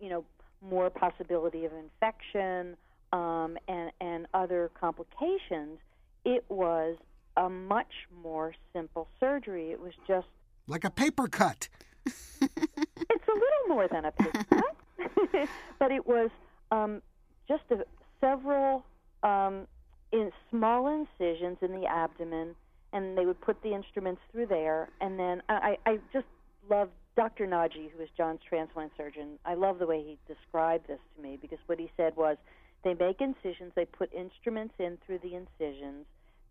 you 0.00 0.08
know, 0.08 0.24
more 0.62 0.88
possibility 0.90 1.64
of 1.66 1.72
infection 1.72 2.76
um, 3.12 3.58
and 3.68 3.90
and 4.00 4.26
other 4.34 4.70
complications, 4.80 5.78
it 6.24 6.44
was 6.48 6.96
a 7.36 7.48
much 7.48 7.92
more 8.22 8.54
simple 8.72 9.08
surgery. 9.18 9.70
It 9.70 9.80
was 9.80 9.92
just 10.06 10.26
Like 10.66 10.84
a 10.84 10.90
paper 10.90 11.28
cut. 11.28 11.68
it's 12.06 12.14
a 12.40 13.32
little 13.32 13.68
more 13.68 13.88
than 13.88 14.04
a 14.06 14.12
paper 14.12 14.44
cut, 14.50 15.48
but 15.78 15.90
it 15.90 16.06
was 16.06 16.30
um, 16.70 17.02
just 17.48 17.64
a, 17.70 17.84
several 18.20 18.84
um, 19.22 19.66
in 20.12 20.30
small 20.50 20.88
incisions 20.88 21.58
in 21.62 21.72
the 21.72 21.86
abdomen, 21.86 22.54
and 22.92 23.16
they 23.16 23.26
would 23.26 23.40
put 23.40 23.62
the 23.62 23.74
instruments 23.74 24.20
through 24.32 24.46
there. 24.46 24.88
And 25.00 25.18
then 25.18 25.42
I, 25.48 25.76
I 25.86 25.98
just 26.12 26.26
love 26.68 26.88
Dr. 27.16 27.46
Naji, 27.46 27.90
who 27.90 28.02
is 28.02 28.08
John's 28.16 28.40
transplant 28.48 28.92
surgeon. 28.96 29.38
I 29.44 29.54
love 29.54 29.78
the 29.78 29.86
way 29.86 30.02
he 30.02 30.18
described 30.32 30.88
this 30.88 31.00
to 31.16 31.22
me 31.22 31.38
because 31.40 31.58
what 31.66 31.78
he 31.78 31.90
said 31.96 32.16
was 32.16 32.36
they 32.82 32.94
make 32.94 33.20
incisions, 33.20 33.72
they 33.76 33.84
put 33.84 34.12
instruments 34.12 34.74
in 34.78 34.98
through 35.04 35.18
the 35.18 35.34
incisions, 35.34 36.06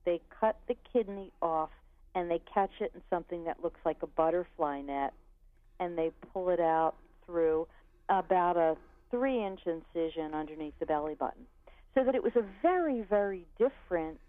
they 0.05 0.21
cut 0.39 0.57
the 0.67 0.75
kidney 0.91 1.31
off, 1.41 1.69
and 2.15 2.29
they 2.29 2.41
catch 2.51 2.71
it 2.79 2.91
in 2.95 3.01
something 3.09 3.43
that 3.45 3.63
looks 3.63 3.79
like 3.85 3.97
a 4.01 4.07
butterfly 4.07 4.81
net, 4.81 5.13
and 5.79 5.97
they 5.97 6.11
pull 6.33 6.49
it 6.49 6.59
out 6.59 6.95
through 7.25 7.67
about 8.09 8.57
a 8.57 8.75
three 9.11 9.43
inch 9.43 9.61
incision 9.65 10.33
underneath 10.33 10.73
the 10.79 10.85
belly 10.85 11.15
button. 11.15 11.45
So 11.95 12.03
that 12.03 12.15
it 12.15 12.23
was 12.23 12.35
a 12.35 12.43
very, 12.61 13.01
very 13.01 13.45
different 13.57 14.19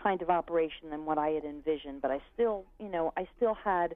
kind 0.00 0.22
of 0.22 0.30
operation 0.30 0.90
than 0.90 1.04
what 1.04 1.18
I 1.18 1.30
had 1.30 1.44
envisioned, 1.44 2.00
but 2.00 2.10
I 2.10 2.20
still, 2.34 2.64
you 2.78 2.88
know, 2.88 3.12
I 3.16 3.26
still 3.36 3.54
had 3.54 3.94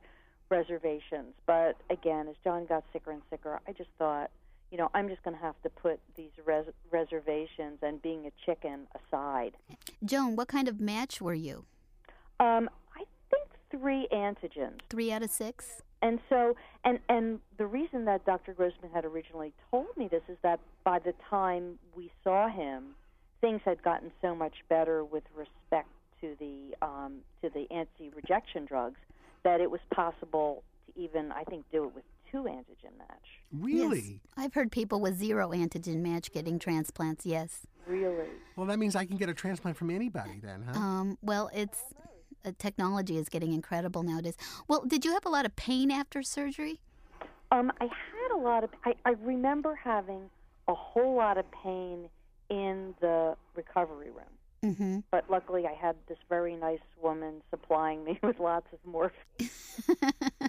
reservations. 0.49 1.35
But 1.47 1.77
again, 1.91 2.29
as 2.29 2.35
John 2.45 2.67
got 2.67 2.85
sicker 2.93 3.11
and 3.13 3.23
sicker, 3.31 3.61
I 3.67 3.73
just 3.73 3.91
thought, 3.99 4.31
you 4.77 4.83
know, 4.83 4.91
I'm 4.93 5.09
just 5.09 5.23
going 5.23 5.35
to 5.35 5.43
have 5.43 5.55
to 5.63 5.71
put 5.71 5.99
these 6.19 6.33
res- 6.45 6.67
reservations 6.91 7.79
and 7.81 8.03
being 8.03 8.27
a 8.27 8.33
chicken 8.45 8.87
aside. 8.95 9.53
Joan, 10.05 10.37
what 10.37 10.49
kind 10.49 10.69
of 10.69 10.79
match 10.79 11.19
were 11.19 11.33
you? 11.33 11.65
Um, 12.41 12.69
I 12.95 13.05
think 13.31 13.49
three 13.71 14.07
antigens. 14.13 14.81
Three 14.91 15.11
out 15.11 15.23
of 15.23 15.31
six? 15.31 15.81
And 16.03 16.19
so, 16.29 16.57
and 16.85 16.99
and 17.09 17.41
the 17.57 17.65
reason 17.65 18.05
that 18.05 18.27
Dr. 18.27 18.53
Grossman 18.53 18.91
had 18.93 19.07
originally 19.07 19.55
told 19.71 19.87
me 19.97 20.09
this 20.09 20.21
is 20.29 20.37
that 20.43 20.61
by 20.85 20.99
the 20.99 21.15
time 21.31 21.79
we 21.97 22.13
saw 22.23 22.51
him, 22.51 22.95
things 23.41 23.63
had 23.65 23.83
gotten 23.83 24.13
so 24.21 24.35
much 24.35 24.57
better 24.69 25.03
with 25.03 25.25
respect 25.35 25.89
to 26.21 26.37
the 26.39 26.77
um, 26.87 27.21
to 27.41 27.49
the 27.49 27.67
anti-rejection 27.75 28.67
drugs 28.67 29.01
that 29.43 29.63
it 29.63 29.71
was 29.71 29.81
possible 29.95 30.63
to 30.85 31.01
even, 31.01 31.33
I 31.33 31.45
think, 31.45 31.65
do 31.73 31.85
it 31.85 31.95
with 31.95 32.05
two 32.31 32.45
antigen 32.45 32.97
match. 32.99 33.41
Really? 33.53 34.21
I've 34.37 34.55
heard 34.55 34.71
people 34.71 35.01
with 35.01 35.17
zero 35.17 35.51
antigen 35.51 36.01
match 36.01 36.33
getting 36.33 36.59
transplants, 36.59 37.25
yes. 37.27 37.67
Really? 37.87 38.27
Well, 38.57 38.67
that 38.67 38.79
means 38.79 38.97
I 38.97 39.05
can 39.05 39.17
get 39.17 39.29
a 39.29 39.35
transplant 39.35 39.77
from 39.77 39.91
anybody 39.91 40.41
then, 40.43 40.65
huh? 40.67 40.79
Um, 40.79 41.19
well, 41.23 41.51
it's 41.55 41.83
uh, 42.45 42.53
technology 42.59 43.17
is 43.17 43.29
getting 43.29 43.53
incredible 43.53 44.03
nowadays. 44.03 44.37
Well, 44.69 44.85
did 44.87 45.05
you 45.05 45.13
have 45.13 45.27
a 45.27 45.29
lot 45.29 45.47
of 45.47 45.55
pain 45.57 45.91
after 45.91 46.23
surgery? 46.23 46.81
Um, 47.53 47.73
I 47.81 47.85
had 47.85 48.35
a 48.35 48.39
lot 48.39 48.65
of. 48.65 48.71
I, 48.85 48.95
I 49.05 49.11
remember 49.23 49.75
having 49.75 50.29
a 50.69 50.75
whole 50.75 51.15
lot 51.15 51.39
of 51.39 51.45
pain 51.53 52.09
in 52.51 52.95
the 53.01 53.37
recovery 53.55 54.11
room. 54.11 54.25
Mm-hmm. 54.65 54.99
But 55.11 55.31
luckily, 55.31 55.67
I 55.67 55.75
had 55.75 55.97
this 56.09 56.19
very 56.29 56.57
nice 56.57 56.81
woman 57.01 57.43
supplying 57.51 58.05
me 58.05 58.19
with 58.23 58.41
lots 58.41 58.67
of 58.73 58.79
morphine. 58.85 59.51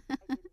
I 0.10 0.36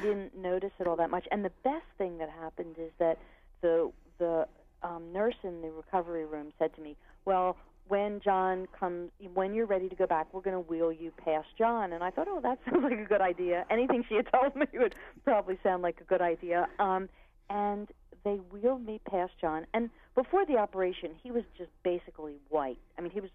didn't 0.00 0.36
notice 0.36 0.72
it 0.78 0.86
all 0.86 0.96
that 0.96 1.10
much. 1.10 1.26
And 1.30 1.44
the 1.44 1.52
best 1.64 1.86
thing 1.98 2.18
that 2.18 2.30
happened 2.30 2.76
is 2.78 2.90
that 2.98 3.18
the 3.60 3.92
the 4.18 4.46
um, 4.82 5.12
nurse 5.12 5.36
in 5.42 5.62
the 5.62 5.70
recovery 5.70 6.24
room 6.24 6.52
said 6.58 6.74
to 6.76 6.80
me, 6.80 6.96
"Well, 7.24 7.56
when 7.88 8.20
John 8.20 8.66
comes, 8.78 9.10
when 9.34 9.54
you're 9.54 9.66
ready 9.66 9.88
to 9.88 9.96
go 9.96 10.06
back, 10.06 10.32
we're 10.32 10.40
going 10.40 10.56
to 10.56 10.68
wheel 10.68 10.92
you 10.92 11.12
past 11.24 11.48
John." 11.56 11.92
And 11.92 12.02
I 12.02 12.10
thought, 12.10 12.28
"Oh, 12.28 12.40
that 12.42 12.58
sounds 12.70 12.82
like 12.82 12.98
a 12.98 13.04
good 13.04 13.20
idea." 13.20 13.64
Anything 13.70 14.04
she 14.08 14.16
had 14.16 14.26
told 14.32 14.56
me 14.56 14.66
would 14.74 14.94
probably 15.24 15.58
sound 15.62 15.82
like 15.82 16.00
a 16.00 16.04
good 16.04 16.22
idea. 16.22 16.68
Um, 16.78 17.08
and 17.50 17.88
they 18.24 18.36
wheeled 18.50 18.86
me 18.86 19.00
past 19.08 19.32
John. 19.40 19.66
And 19.74 19.90
before 20.14 20.46
the 20.46 20.56
operation, 20.56 21.10
he 21.22 21.30
was 21.30 21.44
just 21.56 21.70
basically 21.82 22.36
white. 22.48 22.78
I 22.96 23.02
mean, 23.02 23.10
he 23.10 23.20
was 23.20 23.30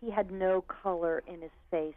he 0.00 0.10
had 0.10 0.30
no 0.30 0.62
color 0.62 1.22
in 1.26 1.40
his 1.40 1.50
face 1.70 1.94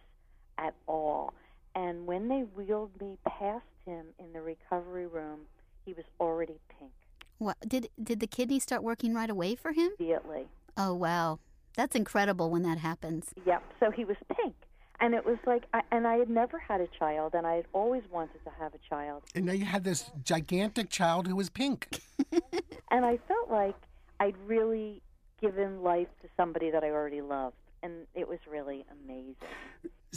at 0.57 0.73
all. 0.87 1.33
And 1.77 2.07
when 2.07 2.27
they 2.27 2.41
wheeled 2.41 2.99
me 2.99 3.19
past 3.27 3.63
him 3.85 4.07
in 4.17 4.33
the 4.33 4.41
recovery 4.41 5.05
room, 5.05 5.41
he 5.85 5.93
was 5.93 6.05
already 6.19 6.59
pink 6.79 6.91
What 7.37 7.57
did 7.67 7.89
did 8.03 8.19
the 8.19 8.25
kidney 8.25 8.59
start 8.59 8.81
working 8.81 9.13
right 9.13 9.29
away 9.29 9.53
for 9.55 9.71
him? 9.71 9.91
immediately. 9.99 10.47
Oh 10.75 10.93
wow, 10.95 11.37
that's 11.75 11.95
incredible 11.95 12.49
when 12.49 12.63
that 12.63 12.79
happens. 12.79 13.31
Yep. 13.45 13.61
So 13.79 13.91
he 13.91 14.03
was 14.05 14.17
pink. 14.35 14.55
And 14.99 15.13
it 15.13 15.23
was 15.23 15.37
like, 15.45 15.65
I, 15.75 15.81
and 15.91 16.07
I 16.07 16.15
had 16.15 16.27
never 16.27 16.57
had 16.57 16.81
a 16.81 16.87
child, 16.87 17.35
and 17.35 17.45
I 17.45 17.53
had 17.57 17.65
always 17.71 18.01
wanted 18.11 18.43
to 18.45 18.49
have 18.59 18.73
a 18.73 18.79
child. 18.89 19.21
And 19.35 19.45
now 19.45 19.51
you 19.51 19.65
had 19.65 19.83
this 19.83 20.09
gigantic 20.23 20.89
child 20.89 21.27
who 21.27 21.35
was 21.35 21.49
pink. 21.51 22.01
And 22.89 23.05
I 23.05 23.19
felt 23.27 23.51
like 23.51 23.75
I'd 24.19 24.37
really 24.47 25.01
given 25.41 25.83
life 25.83 26.07
to 26.23 26.27
somebody 26.37 26.71
that 26.71 26.83
I 26.83 26.89
already 26.89 27.21
loved. 27.21 27.57
And 27.83 28.07
it 28.15 28.27
was 28.27 28.39
really 28.49 28.85
amazing. 29.03 29.35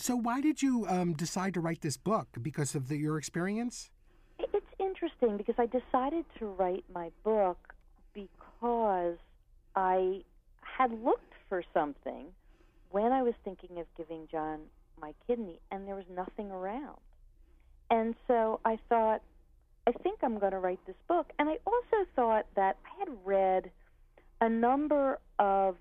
So 0.00 0.16
why 0.16 0.40
did 0.40 0.62
you 0.62 0.86
um, 0.88 1.12
decide 1.12 1.52
to 1.54 1.60
write 1.60 1.82
this 1.82 1.98
book? 1.98 2.28
Because 2.40 2.74
of 2.74 2.88
the, 2.88 2.96
your 2.96 3.18
experience? 3.18 3.90
It's 4.38 4.66
interesting 4.78 5.36
because 5.36 5.56
I 5.58 5.66
decided 5.66 6.24
to 6.38 6.46
write 6.46 6.84
my 6.92 7.10
book 7.22 7.74
because 8.14 9.18
I 9.76 10.22
had 10.62 10.90
looked 11.04 11.34
for 11.50 11.62
something 11.74 12.28
when 12.90 13.12
I 13.12 13.22
was 13.22 13.34
thinking 13.44 13.78
of 13.78 13.86
giving 13.94 14.26
John 14.32 14.60
my 14.98 15.12
kidney, 15.26 15.60
and 15.70 15.86
there 15.86 15.96
was 15.96 16.06
nothing 16.14 16.50
around. 16.50 16.98
And 17.90 18.14
so 18.26 18.60
I 18.64 18.78
thought, 18.88 19.20
I 19.86 19.92
think 19.92 20.20
I'm 20.22 20.38
going 20.38 20.52
to 20.52 20.58
write 20.58 20.80
this 20.86 20.96
book. 21.08 21.30
And 21.38 21.48
I 21.48 21.58
also 21.66 22.08
thought 22.16 22.46
that 22.56 22.78
I 22.86 22.98
had 22.98 23.08
read 23.24 23.70
a 24.40 24.48
number 24.48 25.18
of 25.38 25.76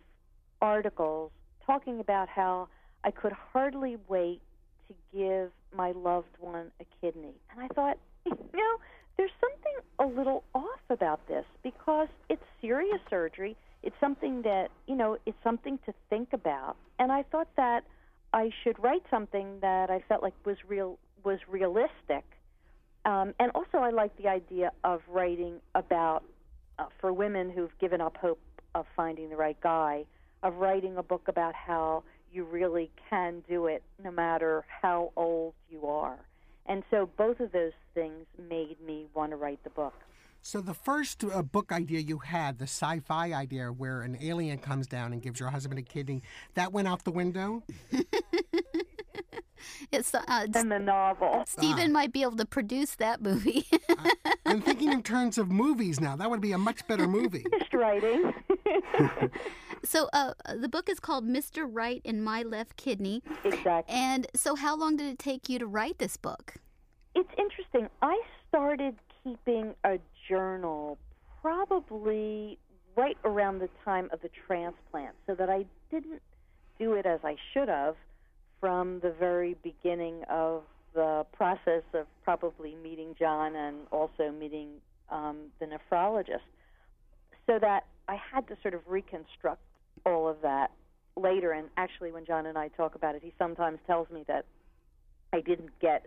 articles 0.61 1.31
talking 1.65 2.01
about 2.01 2.27
how 2.27 2.67
I 3.03 3.11
could 3.11 3.33
hardly 3.53 3.97
wait 4.07 4.41
to 4.87 5.17
give 5.17 5.51
my 5.75 5.91
loved 5.91 6.35
one 6.39 6.71
a 6.79 6.85
kidney. 7.01 7.33
And 7.51 7.61
I 7.61 7.67
thought, 7.73 7.97
you 8.25 8.31
know, 8.31 8.77
there's 9.17 9.31
something 9.39 9.73
a 9.99 10.05
little 10.05 10.43
off 10.53 10.79
about 10.89 11.27
this 11.27 11.45
because 11.63 12.07
it's 12.29 12.43
serious 12.61 12.99
surgery. 13.09 13.55
It's 13.83 13.95
something 13.99 14.41
that, 14.43 14.69
you 14.87 14.95
know, 14.95 15.17
it's 15.25 15.37
something 15.43 15.79
to 15.85 15.93
think 16.09 16.29
about. 16.33 16.75
And 16.99 17.11
I 17.11 17.23
thought 17.23 17.47
that 17.55 17.83
I 18.33 18.49
should 18.63 18.81
write 18.81 19.03
something 19.09 19.59
that 19.61 19.89
I 19.89 20.03
felt 20.07 20.21
like 20.21 20.33
was 20.45 20.57
real 20.67 20.97
was 21.23 21.39
realistic. 21.49 22.23
Um, 23.05 23.33
and 23.39 23.51
also 23.55 23.79
I 23.79 23.89
like 23.89 24.15
the 24.17 24.27
idea 24.27 24.71
of 24.83 25.01
writing 25.07 25.55
about 25.75 26.23
uh, 26.77 26.85
for 26.99 27.11
women 27.11 27.49
who've 27.49 27.77
given 27.79 28.01
up 28.01 28.17
hope 28.17 28.39
of 28.75 28.85
finding 28.95 29.29
the 29.29 29.35
right 29.35 29.59
guy, 29.61 30.05
of 30.43 30.55
writing 30.55 30.97
a 30.97 31.03
book 31.03 31.27
about 31.27 31.55
how 31.55 32.03
you 32.31 32.43
really 32.43 32.91
can 33.09 33.43
do 33.47 33.67
it 33.67 33.83
no 34.03 34.11
matter 34.11 34.65
how 34.81 35.11
old 35.15 35.53
you 35.69 35.85
are. 35.87 36.17
And 36.65 36.83
so 36.91 37.09
both 37.17 37.39
of 37.39 37.51
those 37.51 37.73
things 37.93 38.25
made 38.49 38.77
me 38.85 39.07
want 39.13 39.31
to 39.31 39.37
write 39.37 39.63
the 39.63 39.71
book. 39.71 39.93
So 40.41 40.61
the 40.61 40.73
first 40.73 41.23
uh, 41.23 41.41
book 41.41 41.71
idea 41.71 41.99
you 41.99 42.19
had, 42.19 42.59
the 42.59 42.63
sci-fi 42.63 43.33
idea 43.33 43.67
where 43.67 44.01
an 44.01 44.17
alien 44.21 44.59
comes 44.59 44.87
down 44.87 45.11
and 45.11 45.21
gives 45.21 45.39
your 45.39 45.49
husband 45.49 45.79
a 45.79 45.83
kidney, 45.83 46.21
that 46.53 46.71
went 46.71 46.87
out 46.87 47.03
the 47.03 47.11
window? 47.11 47.63
It's 49.91 50.13
uh, 50.13 50.21
and 50.27 50.71
the 50.71 50.79
novel. 50.79 51.43
Stephen 51.47 51.91
might 51.91 52.11
be 52.11 52.21
able 52.21 52.37
to 52.37 52.45
produce 52.45 52.95
that 52.95 53.21
movie. 53.21 53.65
I'm 54.45 54.61
thinking 54.69 54.91
in 54.91 55.03
terms 55.03 55.37
of 55.37 55.49
movies 55.49 55.99
now. 55.99 56.15
That 56.15 56.29
would 56.29 56.41
be 56.41 56.51
a 56.51 56.57
much 56.57 56.85
better 56.87 57.07
movie. 57.19 57.45
Just 57.57 57.73
writing. 57.73 58.33
so 59.83 60.09
uh, 60.13 60.33
the 60.55 60.69
book 60.69 60.89
is 60.89 60.99
called 60.99 61.27
Mr. 61.27 61.67
Right 61.69 62.01
in 62.03 62.21
My 62.21 62.43
Left 62.43 62.75
Kidney. 62.75 63.23
Exactly. 63.43 63.93
And 63.93 64.27
so 64.35 64.55
how 64.55 64.75
long 64.75 64.97
did 64.97 65.07
it 65.07 65.19
take 65.19 65.49
you 65.49 65.59
to 65.59 65.65
write 65.65 65.97
this 65.99 66.17
book? 66.17 66.55
It's 67.15 67.29
interesting. 67.37 67.89
I 68.01 68.19
started 68.47 68.95
keeping 69.23 69.73
a 69.83 69.97
journal 70.27 70.97
probably 71.41 72.57
right 72.95 73.17
around 73.23 73.59
the 73.59 73.69
time 73.85 74.09
of 74.11 74.21
the 74.21 74.29
transplant 74.47 75.15
so 75.25 75.35
that 75.35 75.49
I 75.49 75.65
didn't 75.89 76.21
do 76.79 76.93
it 76.93 77.05
as 77.05 77.19
I 77.23 77.35
should 77.53 77.67
have 77.67 77.95
from 78.59 78.99
the 78.99 79.11
very 79.11 79.55
beginning 79.63 80.23
of 80.29 80.63
the 80.93 81.25
process 81.33 81.83
of 81.93 82.07
probably 82.23 82.75
meeting 82.75 83.15
John 83.17 83.55
and 83.55 83.77
also 83.91 84.31
meeting 84.31 84.69
um, 85.09 85.37
the 85.59 85.65
nephrologist. 85.65 86.39
So 87.47 87.59
that 87.59 87.85
I 88.07 88.15
had 88.15 88.47
to 88.47 88.57
sort 88.61 88.73
of 88.73 88.81
reconstruct 88.87 89.61
all 90.05 90.27
of 90.27 90.37
that 90.41 90.71
later. 91.15 91.51
And 91.51 91.69
actually, 91.77 92.11
when 92.11 92.25
John 92.25 92.45
and 92.45 92.57
I 92.57 92.69
talk 92.69 92.95
about 92.95 93.15
it, 93.15 93.21
he 93.23 93.33
sometimes 93.37 93.79
tells 93.87 94.09
me 94.09 94.23
that 94.27 94.45
I 95.33 95.41
didn't 95.41 95.79
get 95.79 96.05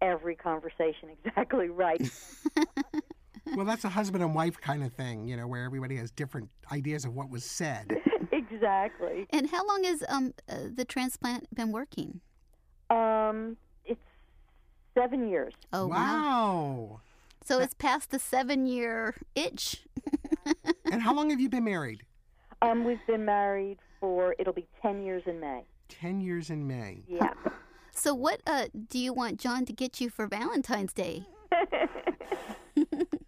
every 0.00 0.34
conversation 0.34 1.10
exactly 1.24 1.68
right. 1.68 2.10
well, 3.54 3.66
that's 3.66 3.84
a 3.84 3.88
husband 3.88 4.22
and 4.22 4.34
wife 4.34 4.60
kind 4.60 4.82
of 4.82 4.92
thing, 4.92 5.28
you 5.28 5.36
know, 5.36 5.46
where 5.46 5.64
everybody 5.64 5.96
has 5.96 6.10
different 6.10 6.48
ideas 6.70 7.04
of 7.04 7.14
what 7.14 7.30
was 7.30 7.44
said. 7.44 7.96
Exactly. 8.52 9.26
And 9.30 9.50
how 9.50 9.66
long 9.66 9.84
has 9.84 10.02
um, 10.08 10.34
uh, 10.48 10.68
the 10.74 10.84
transplant 10.84 11.54
been 11.54 11.72
working? 11.72 12.20
Um, 12.90 13.56
it's 13.84 14.00
seven 14.94 15.28
years. 15.28 15.54
Oh, 15.72 15.86
wow. 15.86 17.00
So 17.44 17.58
it's 17.60 17.74
past 17.74 18.10
the 18.10 18.18
seven 18.18 18.66
year 18.66 19.16
itch. 19.34 19.84
and 20.90 21.02
how 21.02 21.14
long 21.14 21.30
have 21.30 21.40
you 21.40 21.48
been 21.48 21.64
married? 21.64 22.02
Um, 22.60 22.84
we've 22.84 23.04
been 23.06 23.24
married 23.24 23.78
for 23.98 24.34
it'll 24.38 24.52
be 24.52 24.66
10 24.82 25.02
years 25.02 25.22
in 25.26 25.40
May. 25.40 25.64
10 25.88 26.20
years 26.20 26.50
in 26.50 26.66
May. 26.66 27.02
Yeah. 27.08 27.32
So, 27.94 28.14
what 28.14 28.40
uh, 28.46 28.68
do 28.88 28.98
you 28.98 29.12
want 29.12 29.38
John 29.38 29.66
to 29.66 29.72
get 29.72 30.00
you 30.00 30.08
for 30.08 30.26
Valentine's 30.26 30.94
Day? 30.94 31.26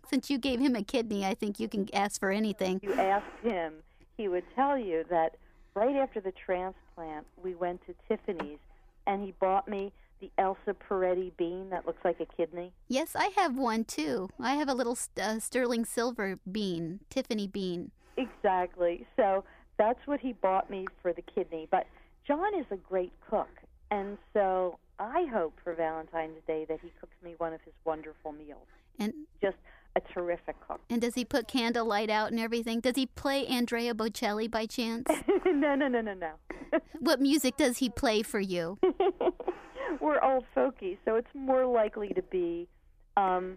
Since 0.09 0.31
you 0.31 0.39
gave 0.39 0.59
him 0.59 0.75
a 0.75 0.83
kidney, 0.83 1.27
I 1.27 1.35
think 1.35 1.61
you 1.61 1.69
can 1.69 1.87
ask 1.95 2.19
for 2.19 2.31
anything. 2.31 2.81
you 2.83 2.95
asked 2.95 3.27
him, 3.43 3.75
he 4.17 4.29
would 4.29 4.45
tell 4.55 4.79
you 4.79 5.05
that 5.11 5.37
right 5.75 5.97
after 5.97 6.21
the 6.21 6.33
transplant, 6.33 7.27
we 7.43 7.55
went 7.55 7.81
to 7.87 7.95
Tiffany's 8.09 8.59
and 9.07 9.23
he 9.23 9.35
bought 9.41 9.69
me 9.69 9.93
the 10.21 10.31
Elsa 10.39 10.75
Peretti 10.89 11.33
bean 11.37 11.71
that 11.71 11.87
looks 11.87 12.05
like 12.05 12.21
a 12.21 12.27
kidney. 12.27 12.73
Yes, 12.89 13.15
I 13.15 13.31
have 13.37 13.59
one 13.59 13.85
too. 13.85 14.31
I 14.41 14.55
have 14.55 14.69
a 14.69 14.75
little 14.75 14.97
uh, 15.21 15.39
sterling 15.41 15.85
silver 15.85 16.39
bean, 16.51 17.01
Tiffany 17.11 17.47
bean. 17.47 17.91
Exactly. 18.17 19.07
So 19.17 19.45
that's 19.77 20.07
what 20.07 20.21
he 20.21 20.33
bought 20.33 20.71
me 20.71 20.87
for 21.03 21.13
the 21.13 21.23
kidney. 21.23 21.69
But 21.71 21.87
John 22.27 22.59
is 22.59 22.67
a 22.71 22.77
great 22.77 23.13
cook. 23.29 23.51
And 23.91 24.17
so 24.33 24.79
I 24.99 25.27
hope 25.33 25.59
for 25.63 25.75
Valentine's 25.75 26.39
Day 26.47 26.65
that 26.69 26.79
he 26.81 26.91
cooks 27.01 27.17
me 27.23 27.35
one 27.39 27.53
of 27.53 27.61
his 27.63 27.75
wonderful 27.85 28.33
meals. 28.33 28.67
And 28.99 29.13
Just 29.43 29.57
a 29.97 30.01
terrific 30.13 30.57
cook. 30.67 30.81
and 30.91 31.01
does 31.01 31.15
he 31.15 31.25
put 31.25 31.47
candlelight 31.49 32.11
out 32.11 32.31
and 32.31 32.41
everything? 32.41 32.81
Does 32.81 32.97
he 32.97 33.07
play 33.07 33.47
Andrea 33.47 33.95
Bocelli 33.95 34.51
by 34.51 34.67
chance? 34.67 35.07
no, 35.47 35.75
no, 35.75 35.89
no, 35.89 36.01
no, 36.01 36.15
no. 36.15 36.33
what 37.01 37.21
music 37.21 37.57
does 37.57 37.79
he 37.79 37.89
play 37.89 38.23
for 38.23 38.41
you? 38.41 38.79
We're 40.01 40.23
old 40.23 40.45
folky, 40.57 40.99
so 41.05 41.17
it's 41.17 41.29
more 41.35 41.67
likely 41.67 42.09
to 42.09 42.23
be 42.23 42.69
um, 43.17 43.57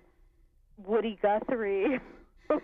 Woody 0.85 1.17
Guthrie 1.21 1.99
or, 2.49 2.61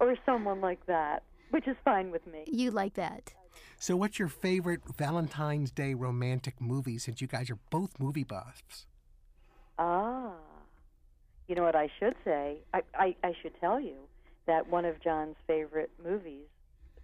or 0.00 0.16
someone 0.26 0.60
like 0.60 0.84
that, 0.86 1.22
which 1.50 1.66
is 1.66 1.76
fine 1.84 2.10
with 2.10 2.26
me. 2.26 2.44
You 2.46 2.70
like 2.70 2.94
that? 2.94 3.32
So, 3.78 3.96
what's 3.96 4.18
your 4.18 4.28
favorite 4.28 4.80
Valentine's 4.96 5.70
Day 5.70 5.94
romantic 5.94 6.60
movie 6.60 6.98
since 6.98 7.20
you 7.20 7.26
guys 7.26 7.48
are 7.50 7.58
both 7.70 7.98
movie 7.98 8.24
buffs? 8.24 8.86
Ah. 9.78 10.32
You 11.48 11.54
know 11.54 11.62
what 11.62 11.74
I 11.74 11.90
should 11.98 12.14
say? 12.24 12.58
I, 12.74 12.82
I, 12.94 13.16
I 13.24 13.32
should 13.42 13.58
tell 13.60 13.80
you 13.80 13.94
that 14.46 14.68
one 14.68 14.84
of 14.84 15.00
John's 15.02 15.36
favorite 15.46 15.90
movies 16.02 16.46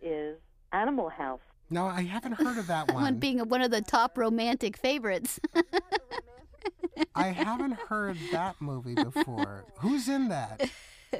is 0.02 0.36
Animal 0.72 1.08
House. 1.08 1.40
No, 1.70 1.86
I 1.86 2.02
haven't 2.02 2.32
heard 2.32 2.58
of 2.58 2.66
that 2.66 2.88
One 2.92 3.02
one. 3.02 3.18
being 3.18 3.38
one 3.48 3.62
of 3.62 3.70
the 3.70 3.80
top 3.80 4.18
romantic 4.18 4.76
favorites. 4.76 5.40
I 7.14 7.28
haven't 7.28 7.72
heard 7.88 8.18
that 8.32 8.56
movie 8.60 8.94
before. 8.94 9.64
Who's 9.78 10.08
in 10.08 10.28
that? 10.28 10.68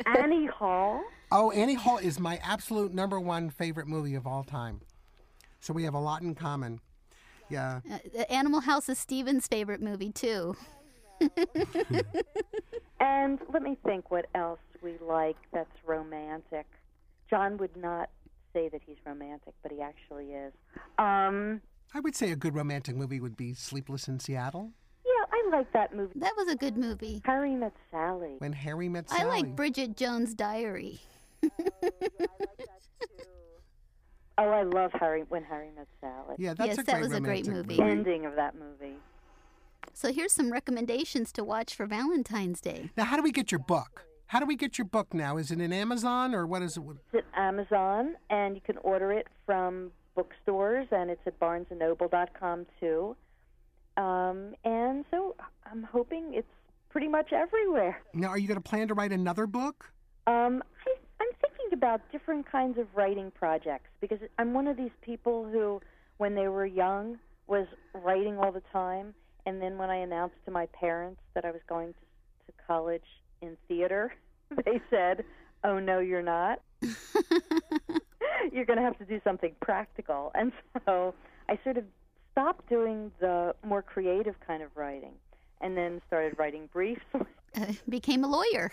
Annie 0.07 0.47
Hall. 0.47 1.03
Oh, 1.33 1.51
Annie 1.51 1.75
Hall 1.75 1.99
is 1.99 2.21
my 2.21 2.39
absolute 2.43 2.93
number 2.93 3.19
one 3.19 3.49
favorite 3.49 3.87
movie 3.87 4.15
of 4.15 4.27
all 4.27 4.45
time. 4.45 4.81
So 5.61 5.73
we 5.73 5.85
have 5.85 5.95
a 5.95 5.99
lot 6.01 6.21
in 6.23 6.35
common. 6.35 6.81
Yeah. 7.49 7.81
Uh, 7.91 8.23
Animal 8.29 8.61
House 8.61 8.89
is 8.89 8.99
Steven's 8.99 9.47
favorite 9.47 9.81
movie 9.81 10.11
too. 10.13 10.57
And 13.01 13.39
let 13.53 13.63
me 13.63 13.77
think 13.85 14.11
what 14.11 14.27
else 14.35 14.61
we 14.83 14.95
like 15.01 15.37
that's 15.53 15.71
romantic. 15.87 16.67
John 17.29 17.57
would 17.59 17.77
not 17.77 18.11
say 18.53 18.69
that 18.69 18.81
he's 18.87 18.97
romantic, 19.05 19.53
but 19.63 19.73
he 19.73 19.81
actually 19.81 20.27
is. 20.33 20.53
Um, 20.99 21.61
I 21.95 22.01
would 22.01 22.15
say 22.15 22.31
a 22.31 22.37
good 22.37 22.55
romantic 22.55 22.95
movie 22.97 23.21
would 23.21 23.37
be 23.37 23.55
Sleepless 23.55 24.07
in 24.09 24.21
Seattle. 24.21 24.71
yeah, 25.05 25.25
I 25.33 25.49
like 25.57 25.73
that 25.73 25.95
movie. 25.95 26.19
That 26.21 26.35
was 26.37 26.49
a 26.49 26.57
good 26.57 26.77
movie. 26.77 27.21
Harry 27.25 27.55
Met 27.55 27.73
Sally. 27.91 28.37
When 28.39 28.53
Harry 28.53 28.89
Met 28.89 29.09
Sally. 29.11 29.23
I 29.23 29.25
like 29.25 29.57
Bridget 29.57 29.97
Jones' 29.97 30.35
Diary. 30.35 31.01
Oh, 34.37 34.49
I 34.49 34.65
love 34.65 34.91
Harry 34.99 35.23
when 35.29 35.45
Harry 35.45 35.69
Met 35.77 35.87
Sally. 36.01 36.35
Yeah, 36.39 36.55
that's 36.55 36.71
Yes, 36.71 36.79
a 36.79 36.83
that 36.83 36.93
great 36.95 37.03
was 37.03 37.13
a 37.13 37.21
great 37.21 37.47
romantic 37.47 37.69
movie. 37.71 37.77
The 37.77 37.89
ending 37.89 38.27
of 38.27 38.35
that 38.35 38.57
movie. 38.57 38.97
So 39.97 40.13
here's 40.13 40.33
some 40.33 40.51
recommendations 40.51 41.31
to 41.33 41.45
watch 41.45 41.77
for 41.77 41.87
Valentine's 41.87 42.61
Day. 42.61 42.91
Now, 42.97 43.05
how 43.05 43.17
do 43.17 43.23
we 43.23 43.31
get 43.31 43.53
your 43.53 43.61
book? 43.61 44.05
How 44.27 44.41
do 44.41 44.47
we 44.47 44.57
get 44.57 44.77
your 44.77 44.87
book 44.87 45.15
now? 45.15 45.37
Is 45.37 45.53
it 45.53 45.61
in 45.61 45.73
Amazon 45.73 46.35
or 46.35 46.47
what 46.49 46.63
is 46.63 46.77
it? 46.77 46.83
It's 47.13 47.25
at 47.25 47.41
Amazon, 47.41 48.17
and 48.29 48.57
you 48.57 48.61
can 48.61 48.77
order 48.79 49.13
it 49.13 49.29
from 49.47 49.93
bookstores, 50.17 50.89
and 50.91 51.11
it's 51.11 51.21
at 51.27 51.39
BarnesandNoble.com 51.39 52.67
too. 52.81 53.17
Um, 53.97 54.57
and 54.65 55.05
so 55.13 55.37
I'm 55.71 55.85
hoping 55.85 56.35
it's 56.35 56.49
pretty 56.91 57.07
much 57.07 57.33
everywhere. 57.33 58.03
Now, 58.15 58.29
are 58.29 58.39
you 58.39 58.49
going 58.49 58.61
to 58.61 58.69
plan 58.69 58.89
to 58.89 58.95
write 58.95 59.13
another 59.13 59.47
book? 59.47 59.93
Um, 60.27 60.65
I, 60.87 60.95
I'm 61.21 61.29
thinking 61.41 61.73
about 61.73 62.01
different 62.11 62.51
kinds 62.51 62.79
of 62.79 62.89
writing 62.97 63.31
projects 63.31 63.91
because 64.01 64.19
I'm 64.39 64.55
one 64.55 64.67
of 64.67 64.77
these 64.77 64.91
people 65.03 65.49
who, 65.49 65.81
when 66.17 66.35
they 66.35 66.49
were 66.49 66.67
young, 66.67 67.19
was 67.47 67.69
writing 67.95 68.39
all 68.39 68.51
the 68.51 68.63
time. 68.73 69.15
And 69.47 69.61
then 69.61 69.77
when 69.79 69.91
I 69.91 69.97
announced 69.97 70.37
to 70.47 70.51
my 70.51 70.67
parents 70.67 71.21
that 71.35 71.45
I 71.45 71.51
was 71.51 71.61
going 71.69 71.89
to, 71.89 71.99
to 72.47 72.53
college 72.67 73.05
in 73.43 73.57
theater, 73.69 74.15
they 74.65 74.81
said, 74.91 75.25
"Oh 75.63 75.79
no, 75.79 75.99
you're 75.99 76.23
not. 76.23 76.61
you're 78.53 78.65
going 78.65 78.79
to 78.79 78.83
have 78.85 78.99
to 78.99 79.05
do 79.05 79.21
something 79.25 79.55
practical." 79.61 80.31
And 80.35 80.53
so 80.87 81.15
I 81.49 81.59
sort 81.63 81.77
of 81.77 81.85
stopped 82.33 82.69
doing 82.69 83.13
the 83.21 83.55
more 83.65 83.83
creative 83.83 84.35
kind 84.47 84.63
of 84.63 84.71
writing, 84.75 85.15
and 85.61 85.77
then 85.77 86.01
started 86.07 86.39
writing 86.39 86.69
briefs. 86.73 87.05
Uh, 87.57 87.67
became 87.89 88.25
a 88.25 88.27
lawyer. 88.27 88.69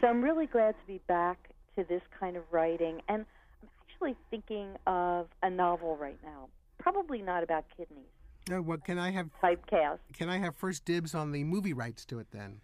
So 0.00 0.08
I'm 0.08 0.22
really 0.22 0.46
glad 0.46 0.72
to 0.72 0.86
be 0.86 1.00
back 1.08 1.50
to 1.76 1.84
this 1.84 2.02
kind 2.18 2.36
of 2.36 2.42
writing. 2.50 3.00
And 3.08 3.24
I'm 3.62 3.68
actually 3.88 4.16
thinking 4.30 4.76
of 4.86 5.28
a 5.42 5.48
novel 5.48 5.96
right 5.96 6.18
now. 6.22 6.48
Probably 6.78 7.22
not 7.22 7.42
about 7.42 7.64
kidneys. 7.76 8.04
No, 8.48 8.62
what 8.62 8.84
can 8.84 8.98
I 8.98 9.10
have? 9.10 9.30
Typecast. 9.42 9.98
Can 10.12 10.28
I 10.28 10.38
have 10.38 10.54
first 10.54 10.84
dibs 10.84 11.14
on 11.14 11.32
the 11.32 11.42
movie 11.42 11.72
rights 11.72 12.04
to 12.06 12.20
it 12.20 12.28
then? 12.30 12.60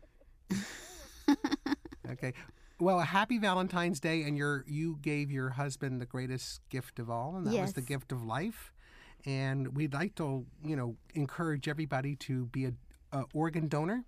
okay. 2.11 2.33
Well, 2.79 3.01
a 3.01 3.05
happy 3.05 3.39
Valentine's 3.39 3.99
Day, 3.99 4.23
and 4.23 4.37
your 4.37 4.65
you 4.69 4.99
gave 5.03 5.31
your 5.31 5.51
husband 5.51 6.01
the 6.01 6.07
greatest 6.07 6.61
gift 6.69 6.99
of 6.99 7.11
all, 7.11 7.37
and 7.37 7.47
that 7.47 7.61
was 7.61 7.73
the 7.73 7.83
gift 7.83 8.13
of 8.13 8.25
life. 8.25 8.73
And 9.25 9.77
we'd 9.77 9.95
like 9.95 10.17
to, 10.17 10.45
you 10.65 10.75
know, 10.75 10.97
encourage 11.15 11.69
everybody 11.69 12.17
to 12.17 12.47
be 12.47 12.67
a, 12.67 12.73
a 13.13 13.25
organ 13.35 13.69
donor. 13.69 14.05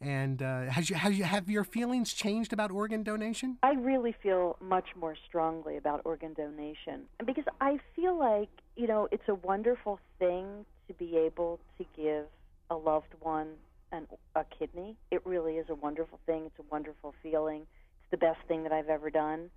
And 0.00 0.42
uh, 0.42 0.70
has 0.70 0.88
you 0.90 0.96
has 0.96 1.18
you 1.18 1.24
have 1.24 1.50
your 1.50 1.64
feelings 1.64 2.12
changed 2.12 2.52
about 2.52 2.70
organ 2.70 3.02
donation? 3.02 3.58
I 3.62 3.72
really 3.72 4.14
feel 4.22 4.56
much 4.60 4.88
more 4.94 5.16
strongly 5.26 5.76
about 5.76 6.02
organ 6.04 6.34
donation 6.34 7.06
because 7.26 7.44
I 7.60 7.78
feel 7.96 8.16
like, 8.16 8.50
you 8.76 8.86
know, 8.86 9.08
it's 9.10 9.28
a 9.28 9.34
wonderful 9.34 10.00
thing 10.18 10.64
to 10.88 10.94
be 10.94 11.16
able 11.16 11.60
to 11.78 11.84
give 11.96 12.24
a 12.70 12.76
loved 12.76 13.14
one 13.20 13.48
an, 13.92 14.06
a 14.34 14.44
kidney. 14.58 14.96
It 15.10 15.24
really 15.24 15.54
is 15.54 15.66
a 15.68 15.74
wonderful 15.74 16.18
thing. 16.26 16.46
It's 16.46 16.58
a 16.58 16.70
wonderful 16.70 17.14
feeling. 17.22 17.62
It's 17.62 18.10
the 18.10 18.16
best 18.16 18.40
thing 18.48 18.62
that 18.64 18.72
I've 18.72 18.88
ever 18.88 19.10
done. 19.10 19.50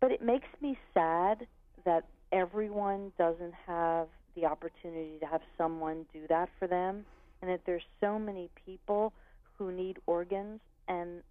But 0.00 0.12
it 0.12 0.22
makes 0.22 0.48
me 0.60 0.78
sad 0.94 1.46
that 1.84 2.04
everyone 2.32 3.12
doesn't 3.18 3.54
have 3.66 4.08
the 4.34 4.46
opportunity 4.46 5.18
to 5.20 5.26
have 5.26 5.40
someone 5.56 6.06
do 6.12 6.20
that 6.28 6.48
for 6.58 6.68
them 6.68 7.04
and 7.40 7.50
that 7.50 7.60
there's 7.66 7.82
so 8.00 8.18
many 8.18 8.48
people 8.66 9.12
who 9.56 9.72
need 9.72 9.98
organs 10.06 10.60
and 10.86 11.22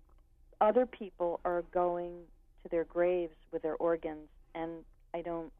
other 0.59 0.85
people 0.85 1.39
are 1.45 1.63
going 1.73 2.15
to 2.63 2.69
their 2.69 2.83
graves 2.83 3.35
with 3.51 3.61
their 3.61 3.75
organs 3.75 4.27
and 4.55 4.71
I 5.13 5.21
don't 5.21 5.51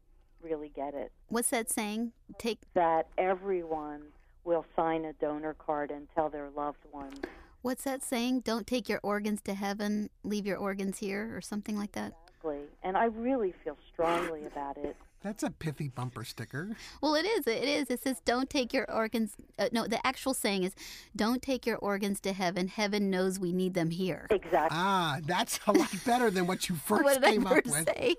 really 0.42 0.70
get 0.74 0.94
it 0.94 1.12
What's 1.28 1.50
that 1.50 1.70
saying? 1.70 2.12
Take 2.38 2.60
that 2.74 3.08
everyone 3.16 4.02
will 4.44 4.64
sign 4.74 5.04
a 5.04 5.12
donor 5.14 5.54
card 5.54 5.90
and 5.90 6.08
tell 6.14 6.28
their 6.28 6.48
loved 6.50 6.84
ones 6.92 7.20
what's 7.62 7.84
that 7.84 8.02
saying? 8.02 8.40
Don't 8.40 8.66
take 8.66 8.88
your 8.88 9.00
organs 9.02 9.40
to 9.42 9.54
heaven, 9.54 10.10
leave 10.22 10.46
your 10.46 10.56
organs 10.56 10.98
here, 10.98 11.36
or 11.36 11.40
something 11.40 11.76
like 11.76 11.92
that. 11.92 12.12
exactly 12.28 12.60
and 12.82 12.96
I 12.96 13.04
really 13.04 13.54
feel 13.64 13.76
strongly 13.92 14.46
about 14.46 14.76
it 14.78 14.96
That's 15.22 15.42
a 15.42 15.50
pithy 15.50 15.88
bumper 15.88 16.24
sticker. 16.24 16.76
Well, 17.02 17.14
it 17.16 17.24
is. 17.24 17.46
It 17.46 17.64
is. 17.64 17.90
It 17.90 18.02
says, 18.02 18.20
"Don't 18.24 18.48
take 18.48 18.72
your 18.72 18.88
organs." 18.90 19.34
Uh, 19.58 19.68
no, 19.72 19.86
the 19.86 20.04
actual 20.06 20.32
saying 20.32 20.62
is, 20.62 20.74
"Don't 21.16 21.42
take 21.42 21.66
your 21.66 21.76
organs 21.78 22.20
to 22.20 22.32
heaven. 22.32 22.68
Heaven 22.68 23.10
knows 23.10 23.40
we 23.40 23.52
need 23.52 23.74
them 23.74 23.90
here." 23.90 24.28
Exactly. 24.30 24.78
Ah, 24.78 25.18
that's 25.26 25.58
a 25.66 25.72
lot 25.72 25.90
better 26.06 26.30
than 26.30 26.46
what 26.46 26.68
you 26.68 26.74
first 26.86 27.02
what 27.02 27.14
did 27.14 27.24
I 27.24 27.32
came 27.32 27.46
up 27.46 27.54
first 27.54 27.66
with. 27.66 27.88
say? 27.88 28.14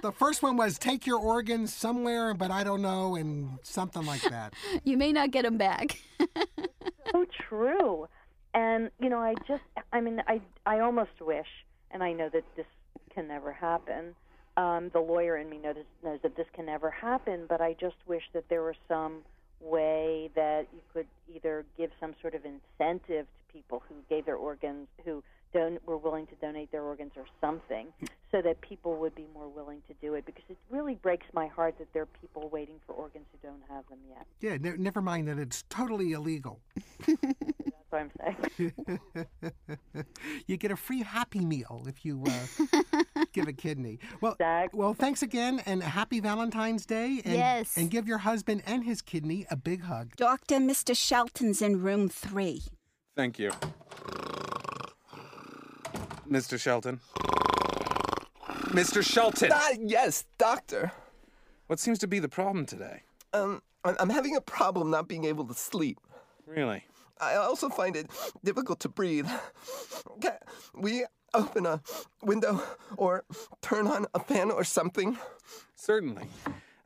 The 0.00 0.12
first 0.12 0.42
one 0.42 0.56
was 0.56 0.78
take 0.78 1.06
your 1.06 1.18
organs 1.18 1.74
somewhere, 1.74 2.34
but 2.34 2.50
I 2.50 2.62
don't 2.62 2.82
know, 2.82 3.16
and 3.16 3.58
something 3.62 4.06
like 4.06 4.22
that. 4.22 4.54
you 4.84 4.96
may 4.96 5.12
not 5.12 5.32
get 5.32 5.42
them 5.42 5.58
back. 5.58 6.00
so 7.10 7.26
true. 7.48 8.06
And 8.54 8.90
you 9.00 9.08
know, 9.08 9.18
I 9.18 9.34
just 9.48 9.64
I 9.92 10.00
mean 10.00 10.22
I 10.28 10.40
I 10.66 10.78
almost 10.80 11.20
wish 11.20 11.48
and 11.90 12.02
I 12.02 12.12
know 12.12 12.28
that 12.28 12.44
this 12.56 12.66
can 13.12 13.26
never 13.26 13.52
happen. 13.52 14.14
Um 14.56 14.90
the 14.92 15.00
lawyer 15.00 15.36
in 15.36 15.48
me 15.48 15.58
knows 15.58 15.76
knows 16.04 16.20
that 16.22 16.36
this 16.36 16.46
can 16.54 16.66
never 16.66 16.90
happen, 16.90 17.46
but 17.48 17.60
I 17.60 17.74
just 17.74 17.96
wish 18.06 18.24
that 18.32 18.48
there 18.48 18.62
was 18.62 18.76
some 18.88 19.22
way 19.60 20.30
that 20.34 20.66
you 20.72 20.80
could 20.92 21.06
either 21.32 21.64
give 21.78 21.90
some 22.00 22.14
sort 22.20 22.34
of 22.34 22.42
incentive 22.44 23.26
to 23.26 23.52
people 23.52 23.82
who 23.88 23.94
gave 24.08 24.26
their 24.26 24.36
organs 24.36 24.88
who 25.04 25.22
don- 25.52 25.78
were 25.86 25.96
willing 25.96 26.26
to 26.26 26.34
donate 26.36 26.70
their 26.72 26.82
organs 26.82 27.12
or 27.16 27.24
something, 27.40 27.86
so 28.30 28.42
that 28.42 28.60
people 28.60 28.96
would 28.96 29.14
be 29.14 29.26
more 29.34 29.48
willing 29.48 29.82
to 29.88 29.94
do 30.00 30.14
it. 30.14 30.24
Because 30.26 30.44
it 30.48 30.56
really 30.70 30.94
breaks 30.94 31.26
my 31.32 31.46
heart 31.46 31.76
that 31.78 31.92
there 31.92 32.02
are 32.02 32.08
people 32.20 32.48
waiting 32.48 32.76
for 32.86 32.94
organs 32.94 33.26
who 33.32 33.48
don't 33.48 33.62
have 33.68 33.86
them 33.88 33.98
yet. 34.08 34.26
Yeah, 34.40 34.56
ne- 34.56 34.76
never 34.78 35.02
mind 35.02 35.28
that 35.28 35.38
it's 35.38 35.64
totally 35.68 36.12
illegal. 36.12 36.60
That's 37.06 37.18
what 37.90 38.00
I'm 38.00 38.10
saying. 38.58 38.72
you 40.46 40.56
get 40.56 40.70
a 40.70 40.76
free 40.76 41.02
Happy 41.02 41.44
Meal 41.44 41.84
if 41.86 42.04
you 42.04 42.24
uh, 42.26 43.02
give 43.32 43.48
a 43.48 43.52
kidney. 43.52 43.98
Well, 44.20 44.36
well, 44.72 44.94
thanks 44.94 45.22
again, 45.22 45.60
and 45.66 45.82
happy 45.82 46.20
Valentine's 46.20 46.86
Day. 46.86 47.20
And, 47.24 47.34
Yes. 47.34 47.76
And 47.76 47.90
give 47.90 48.06
your 48.06 48.18
husband 48.18 48.62
and 48.66 48.84
his 48.84 49.02
kidney 49.02 49.46
a 49.50 49.56
big 49.56 49.82
hug. 49.82 50.14
Doctor, 50.16 50.56
Mr. 50.56 50.96
Shelton's 50.96 51.62
in 51.62 51.82
room 51.82 52.08
three. 52.08 52.62
Thank 53.16 53.38
you. 53.38 53.50
Mr. 56.30 56.58
Shelton. 56.58 57.00
Mr. 58.72 59.04
Shelton! 59.04 59.50
Ah, 59.52 59.70
yes, 59.78 60.24
doctor. 60.38 60.92
What 61.66 61.78
seems 61.78 61.98
to 61.98 62.06
be 62.06 62.18
the 62.20 62.28
problem 62.28 62.64
today? 62.64 63.02
Um, 63.34 63.60
I'm 63.84 63.96
I'm 64.00 64.08
having 64.10 64.34
a 64.36 64.40
problem 64.40 64.90
not 64.90 65.08
being 65.08 65.24
able 65.24 65.44
to 65.46 65.54
sleep. 65.54 65.98
Really? 66.46 66.84
I 67.20 67.36
also 67.36 67.68
find 67.68 67.94
it 67.96 68.10
difficult 68.42 68.80
to 68.80 68.88
breathe. 68.88 69.28
We 70.74 71.04
open 71.34 71.66
a 71.66 71.80
window 72.22 72.62
or 72.96 73.24
turn 73.60 73.86
on 73.86 74.06
a 74.14 74.20
fan 74.20 74.50
or 74.50 74.64
something? 74.64 75.18
Certainly. 75.74 76.26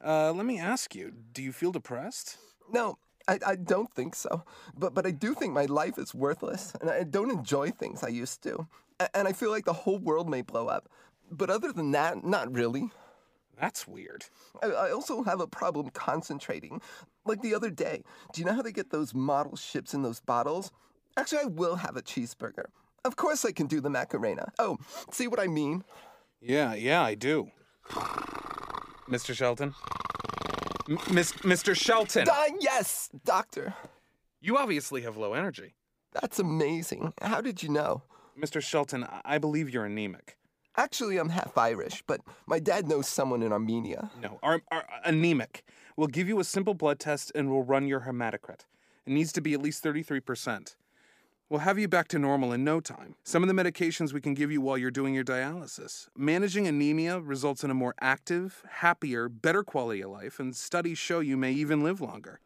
Uh, 0.04 0.32
let 0.32 0.46
me 0.46 0.58
ask 0.58 0.94
you 0.94 1.12
do 1.32 1.42
you 1.42 1.52
feel 1.52 1.72
depressed? 1.72 2.38
No, 2.72 2.98
I, 3.28 3.38
I 3.46 3.56
don't 3.56 3.92
think 3.92 4.14
so. 4.14 4.44
But 4.76 4.94
but 4.94 5.06
I 5.06 5.10
do 5.10 5.34
think 5.34 5.52
my 5.52 5.66
life 5.66 5.98
is 5.98 6.14
worthless, 6.14 6.72
and 6.80 6.90
I 6.90 7.02
don't 7.02 7.30
enjoy 7.30 7.70
things 7.70 8.02
I 8.02 8.08
used 8.08 8.42
to. 8.44 8.66
And 9.14 9.28
I 9.28 9.32
feel 9.32 9.50
like 9.50 9.64
the 9.64 9.72
whole 9.72 9.98
world 9.98 10.28
may 10.28 10.42
blow 10.42 10.68
up. 10.68 10.88
But 11.30 11.50
other 11.50 11.72
than 11.72 11.90
that, 11.92 12.24
not 12.24 12.52
really. 12.54 12.90
That's 13.60 13.88
weird. 13.88 14.26
I, 14.62 14.66
I 14.66 14.90
also 14.90 15.22
have 15.22 15.40
a 15.40 15.46
problem 15.46 15.90
concentrating. 15.90 16.80
Like 17.24 17.42
the 17.42 17.54
other 17.54 17.70
day, 17.70 18.04
do 18.32 18.40
you 18.40 18.46
know 18.46 18.54
how 18.54 18.62
they 18.62 18.72
get 18.72 18.90
those 18.90 19.14
model 19.14 19.56
ships 19.56 19.94
in 19.94 20.02
those 20.02 20.20
bottles? 20.20 20.70
Actually, 21.16 21.42
I 21.42 21.46
will 21.46 21.76
have 21.76 21.96
a 21.96 22.02
cheeseburger. 22.02 22.66
Of 23.06 23.14
course, 23.16 23.44
I 23.44 23.52
can 23.52 23.66
do 23.68 23.80
the 23.80 23.88
Macarena. 23.90 24.50
Oh, 24.58 24.78
see 25.12 25.28
what 25.28 25.38
I 25.38 25.46
mean? 25.46 25.84
Yeah, 26.40 26.74
yeah, 26.74 27.02
I 27.02 27.14
do. 27.14 27.50
Mr. 29.08 29.32
Shelton? 29.34 29.74
M- 30.88 30.98
Miss, 31.12 31.32
Mr. 31.34 31.76
Shelton! 31.76 32.26
Ah, 32.30 32.46
yes, 32.60 33.08
doctor. 33.24 33.74
You 34.40 34.56
obviously 34.58 35.02
have 35.02 35.16
low 35.16 35.34
energy. 35.34 35.74
That's 36.20 36.38
amazing. 36.40 37.12
How 37.22 37.40
did 37.40 37.62
you 37.62 37.68
know? 37.68 38.02
Mr. 38.38 38.60
Shelton, 38.62 39.04
I- 39.04 39.22
I 39.24 39.38
believe 39.38 39.70
you're 39.70 39.84
anemic. 39.84 40.36
Actually, 40.76 41.16
I'm 41.18 41.30
half 41.30 41.56
Irish, 41.56 42.02
but 42.06 42.20
my 42.46 42.58
dad 42.58 42.86
knows 42.88 43.08
someone 43.08 43.42
in 43.42 43.52
Armenia. 43.52 44.10
No, 44.20 44.38
ar- 44.42 44.62
ar- 44.72 44.86
anemic. 45.04 45.62
We'll 45.96 46.08
give 46.08 46.28
you 46.28 46.38
a 46.40 46.44
simple 46.44 46.74
blood 46.74 46.98
test 46.98 47.30
and 47.34 47.50
we'll 47.50 47.62
run 47.62 47.86
your 47.86 48.00
hematocrit. 48.00 48.66
It 49.06 49.12
needs 49.12 49.32
to 49.32 49.40
be 49.40 49.54
at 49.54 49.62
least 49.62 49.82
33%. 49.84 50.74
We'll 51.48 51.60
have 51.60 51.78
you 51.78 51.86
back 51.86 52.08
to 52.08 52.18
normal 52.18 52.52
in 52.52 52.64
no 52.64 52.80
time. 52.80 53.14
Some 53.22 53.44
of 53.44 53.48
the 53.48 53.54
medications 53.54 54.12
we 54.12 54.20
can 54.20 54.34
give 54.34 54.50
you 54.50 54.60
while 54.60 54.76
you're 54.76 54.90
doing 54.90 55.14
your 55.14 55.22
dialysis. 55.22 56.08
Managing 56.16 56.66
anemia 56.66 57.20
results 57.20 57.62
in 57.62 57.70
a 57.70 57.74
more 57.74 57.94
active, 58.00 58.64
happier, 58.68 59.28
better 59.28 59.62
quality 59.62 60.00
of 60.00 60.10
life, 60.10 60.40
and 60.40 60.56
studies 60.56 60.98
show 60.98 61.20
you 61.20 61.36
may 61.36 61.52
even 61.52 61.84
live 61.84 62.00
longer. 62.00 62.40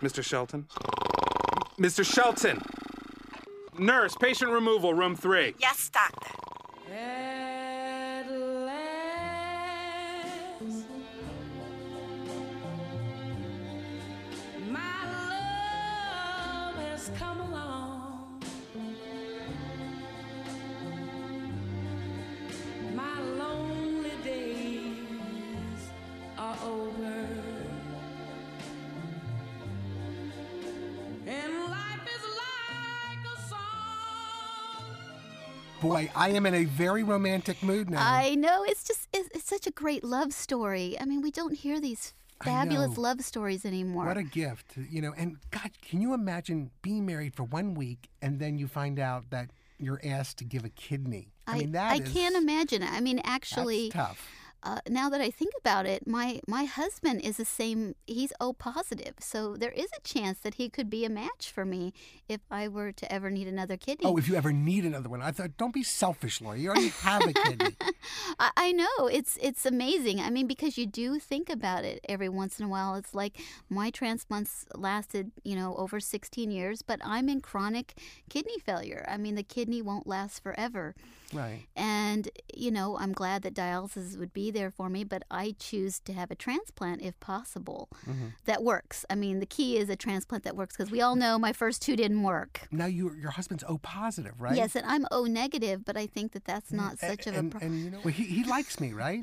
Mr. 0.00 0.24
Shelton? 0.24 0.68
Mr. 1.76 2.04
Shelton! 2.04 2.62
Nurse, 3.76 4.14
patient 4.20 4.52
removal, 4.52 4.94
room 4.94 5.16
three. 5.16 5.56
Yes, 5.58 5.90
doctor. 5.90 6.30
At 6.92 7.55
Boy, 35.88 36.10
I 36.14 36.30
am 36.30 36.46
in 36.46 36.54
a 36.54 36.64
very 36.64 37.02
romantic 37.02 37.62
mood 37.62 37.90
now. 37.90 37.98
I 38.00 38.34
know 38.34 38.64
it's 38.64 38.84
just 38.84 39.08
it's, 39.12 39.28
it's 39.34 39.48
such 39.48 39.66
a 39.66 39.70
great 39.70 40.02
love 40.04 40.32
story. 40.32 40.96
I 41.00 41.04
mean, 41.04 41.22
we 41.22 41.30
don't 41.30 41.54
hear 41.54 41.80
these 41.80 42.14
fabulous 42.42 42.98
love 42.98 43.20
stories 43.22 43.64
anymore. 43.64 44.06
What 44.06 44.16
a 44.16 44.22
gift, 44.22 44.76
you 44.76 45.00
know. 45.00 45.14
And 45.16 45.38
God, 45.50 45.70
can 45.82 46.00
you 46.00 46.12
imagine 46.14 46.70
being 46.82 47.06
married 47.06 47.34
for 47.34 47.44
one 47.44 47.74
week 47.74 48.08
and 48.20 48.38
then 48.40 48.58
you 48.58 48.66
find 48.68 48.98
out 48.98 49.30
that 49.30 49.50
you're 49.78 50.00
asked 50.04 50.38
to 50.38 50.44
give 50.44 50.64
a 50.64 50.68
kidney? 50.70 51.28
I, 51.46 51.58
mean, 51.58 51.72
that 51.72 51.92
I 51.92 51.96
is- 52.02 52.12
can't 52.12 52.36
imagine. 52.36 52.82
I 52.82 53.00
mean, 53.00 53.20
actually, 53.24 53.90
That's 53.90 54.08
tough. 54.08 54.28
Uh, 54.62 54.80
now 54.88 55.08
that 55.08 55.20
I 55.20 55.30
think 55.30 55.52
about 55.58 55.86
it, 55.86 56.06
my 56.06 56.40
my 56.46 56.64
husband 56.64 57.20
is 57.20 57.36
the 57.36 57.44
same. 57.44 57.94
He's 58.06 58.32
O 58.40 58.52
positive, 58.52 59.14
so 59.20 59.56
there 59.56 59.70
is 59.70 59.86
a 59.96 60.00
chance 60.00 60.40
that 60.40 60.54
he 60.54 60.68
could 60.68 60.90
be 60.90 61.04
a 61.04 61.10
match 61.10 61.50
for 61.52 61.64
me 61.64 61.92
if 62.28 62.40
I 62.50 62.68
were 62.68 62.92
to 62.92 63.12
ever 63.12 63.30
need 63.30 63.46
another 63.46 63.76
kidney. 63.76 64.06
Oh, 64.06 64.16
if 64.16 64.28
you 64.28 64.34
ever 64.34 64.52
need 64.52 64.84
another 64.84 65.08
one, 65.08 65.22
I 65.22 65.30
thought, 65.30 65.56
don't 65.56 65.74
be 65.74 65.82
selfish, 65.82 66.40
Lori. 66.40 66.60
You 66.60 66.70
already 66.70 66.88
have 66.88 67.22
a 67.22 67.32
kidney. 67.32 67.76
I, 68.38 68.50
I 68.56 68.72
know 68.72 69.06
it's 69.06 69.38
it's 69.40 69.66
amazing. 69.66 70.20
I 70.20 70.30
mean, 70.30 70.46
because 70.46 70.76
you 70.76 70.86
do 70.86 71.18
think 71.18 71.48
about 71.48 71.84
it 71.84 72.00
every 72.08 72.28
once 72.28 72.58
in 72.58 72.66
a 72.66 72.68
while. 72.68 72.94
It's 72.96 73.14
like 73.14 73.38
my 73.68 73.90
transplants 73.90 74.66
lasted, 74.74 75.30
you 75.44 75.54
know, 75.54 75.74
over 75.76 76.00
16 76.00 76.50
years, 76.50 76.82
but 76.82 77.00
I'm 77.04 77.28
in 77.28 77.40
chronic 77.40 77.94
kidney 78.28 78.58
failure. 78.58 79.04
I 79.08 79.16
mean, 79.16 79.34
the 79.34 79.42
kidney 79.42 79.82
won't 79.82 80.06
last 80.06 80.42
forever. 80.42 80.94
Right. 81.32 81.66
And, 81.76 82.28
you 82.54 82.70
know, 82.70 82.96
I'm 82.98 83.12
glad 83.12 83.42
that 83.42 83.54
dialysis 83.54 84.18
would 84.18 84.32
be 84.32 84.50
there 84.50 84.70
for 84.70 84.88
me, 84.88 85.04
but 85.04 85.22
I 85.30 85.54
choose 85.58 85.98
to 86.00 86.12
have 86.12 86.30
a 86.30 86.34
transplant 86.34 87.02
if 87.02 87.18
possible 87.20 87.88
Mhm. 88.06 88.32
that 88.44 88.62
works. 88.62 89.04
I 89.10 89.14
mean, 89.14 89.40
the 89.40 89.46
key 89.46 89.76
is 89.76 89.88
a 89.88 89.96
transplant 89.96 90.44
that 90.44 90.56
works 90.56 90.76
because 90.76 90.90
we 90.90 91.00
all 91.00 91.16
know 91.16 91.38
my 91.38 91.52
first 91.52 91.82
two 91.82 91.96
didn't 91.96 92.22
work. 92.22 92.68
Now 92.70 92.86
you, 92.86 93.12
your 93.14 93.30
husband's 93.32 93.64
O 93.68 93.78
positive, 93.78 94.40
right? 94.40 94.56
Yes, 94.56 94.76
and 94.76 94.86
I'm 94.86 95.06
O 95.10 95.24
negative, 95.24 95.84
but 95.84 95.96
I 95.96 96.06
think 96.06 96.32
that 96.32 96.44
that's 96.44 96.72
not 96.72 96.98
such 96.98 97.26
of 97.26 97.34
a 97.34 97.38
and, 97.38 97.50
pro- 97.52 97.60
and 97.60 97.84
you 97.84 97.90
know, 97.90 98.00
well, 98.04 98.14
he, 98.14 98.24
he 98.24 98.44
likes 98.44 98.78
me, 98.80 98.92
right? 98.92 99.22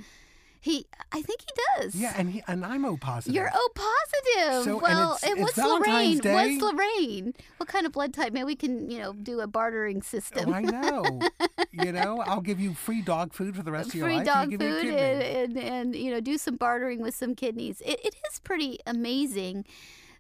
He, 0.64 0.86
I 1.12 1.22
think 1.22 1.42
he 1.42 1.82
does. 1.82 1.94
Yeah, 1.94 2.14
and 2.16 2.30
he, 2.30 2.42
and 2.48 2.64
I'm 2.66 2.86
O 2.86 2.96
positive. 2.96 3.36
You're 3.36 3.52
O 3.54 3.70
positive. 3.76 4.64
So- 4.64 4.74
and 4.76 4.82
well, 4.82 5.12
it's- 5.16 5.30
and 5.30 5.42
what's 5.42 5.58
Lorraine? 5.58 6.18
Day. 6.20 6.34
What's 6.58 6.74
Lorraine? 6.74 7.34
What 7.58 7.68
kind 7.68 7.86
of 7.86 7.92
blood 7.92 8.14
type? 8.14 8.32
Maybe 8.32 8.46
we 8.46 8.56
can, 8.56 8.90
you 8.90 9.00
know, 9.00 9.12
do 9.12 9.42
a 9.42 9.48
bartering 9.48 10.02
system. 10.02 10.48
Oh, 10.48 10.54
I 10.54 10.62
know. 10.62 11.20
you 11.74 11.92
know, 11.92 12.22
I'll 12.26 12.40
give 12.40 12.62
you 12.62 12.74
free 12.74 13.02
dog 13.02 13.34
food 13.34 13.58
for 13.58 13.62
the 13.64 13.74
rest 13.74 13.90
of 13.90 13.96
your 13.96 14.08
life. 14.08 14.20
Free 14.20 14.26
dog 14.26 14.52
you 14.54 14.58
give 14.58 14.62
me 14.62 14.78
a 14.78 14.82
food 14.82 14.94
and, 14.94 15.58
and, 15.58 15.58
and, 15.58 15.96
you 15.98 16.12
know, 16.12 16.22
do 16.22 16.38
some 16.38 16.56
bartering 16.56 17.02
with 17.02 17.14
some 17.14 17.36
kidneys. 17.36 17.82
It, 17.82 18.00
it 18.06 18.16
is 18.32 18.40
pretty 18.40 18.80
amazing 18.88 19.66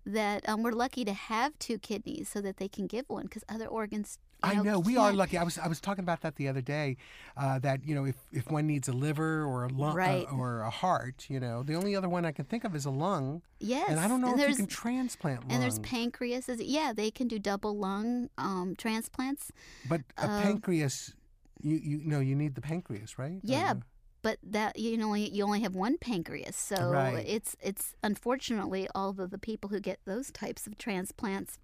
that 0.06 0.47
um, 0.49 0.62
we're 0.62 0.73
lucky 0.73 1.06
to 1.06 1.13
have 1.13 1.58
two 1.58 1.79
kidneys 1.79 2.27
so 2.27 2.41
that 2.41 2.58
they 2.58 2.67
can 2.67 2.86
give 2.86 3.06
one 3.08 3.23
because 3.23 3.45
other 3.47 3.67
organs. 3.67 4.19
I 4.43 4.56
know 4.56 4.79
we 4.79 4.97
are 4.97 5.13
lucky. 5.13 5.38
I 5.38 5.43
was 5.43 5.58
I 5.58 5.67
was 5.67 5.79
talking 5.79 6.03
about 6.03 6.21
that 6.21 6.36
the 6.36 6.47
other 6.47 6.62
day. 6.62 6.97
Uh, 7.38 7.60
that 7.60 7.86
you 7.86 7.95
know, 7.95 8.06
if, 8.06 8.15
if 8.32 8.51
one 8.51 8.67
needs 8.67 8.88
a 8.88 8.93
liver 8.93 9.43
or 9.45 9.63
a 9.63 9.69
lung 9.69 9.95
Right. 9.95 10.27
uh, 10.29 10.36
or 10.36 10.62
a 10.62 10.69
heart, 10.69 11.25
you 11.29 11.39
know, 11.39 11.63
the 11.63 11.75
only 11.75 11.95
other 11.95 12.10
one 12.10 12.25
I 12.25 12.32
can 12.32 12.45
think 12.45 12.63
of 12.63 12.75
is 12.75 12.86
a 12.86 12.89
lung. 12.91 13.41
Yes, 13.60 13.89
and 13.89 13.99
I 13.99 14.08
don't 14.08 14.21
know 14.21 14.32
and 14.32 14.41
if 14.41 14.49
you 14.49 14.56
can 14.56 14.67
transplant 14.67 15.41
And 15.49 15.62
there's 15.63 15.79
pancreas. 15.79 16.49
Yeah, 16.58 16.91
they 16.93 17.10
can 17.12 17.27
do 17.27 17.39
double 17.39 17.77
lung 17.77 18.29
um, 18.38 18.75
transplants. 18.77 19.51
but 19.88 20.01
a 20.17 20.25
uh, 20.25 20.41
pancreas, 20.41 21.13
you 21.62 21.77
you 21.77 22.01
know, 22.06 22.19
you 22.19 22.36
need 22.36 22.56
the 22.56 22.62
pancreas, 22.62 23.17
right? 23.17 23.39
Yeah, 23.41 23.75
but 24.21 24.38
that 24.43 24.77
you 24.77 24.97
know, 24.97 25.08
only 25.08 25.29
you 25.29 25.43
only 25.45 25.62
have 25.62 25.75
one 25.75 25.97
pancreas, 25.97 26.56
so 26.56 26.89
Right. 26.91 27.23
it's 27.25 27.56
it's 27.62 27.95
unfortunately 28.03 28.88
all 28.93 29.10
of 29.10 29.29
the 29.32 29.38
people 29.38 29.69
who 29.69 29.79
get 29.79 29.99
those 30.06 30.32
types 30.32 30.67
of 30.67 30.77
transplants 30.77 31.58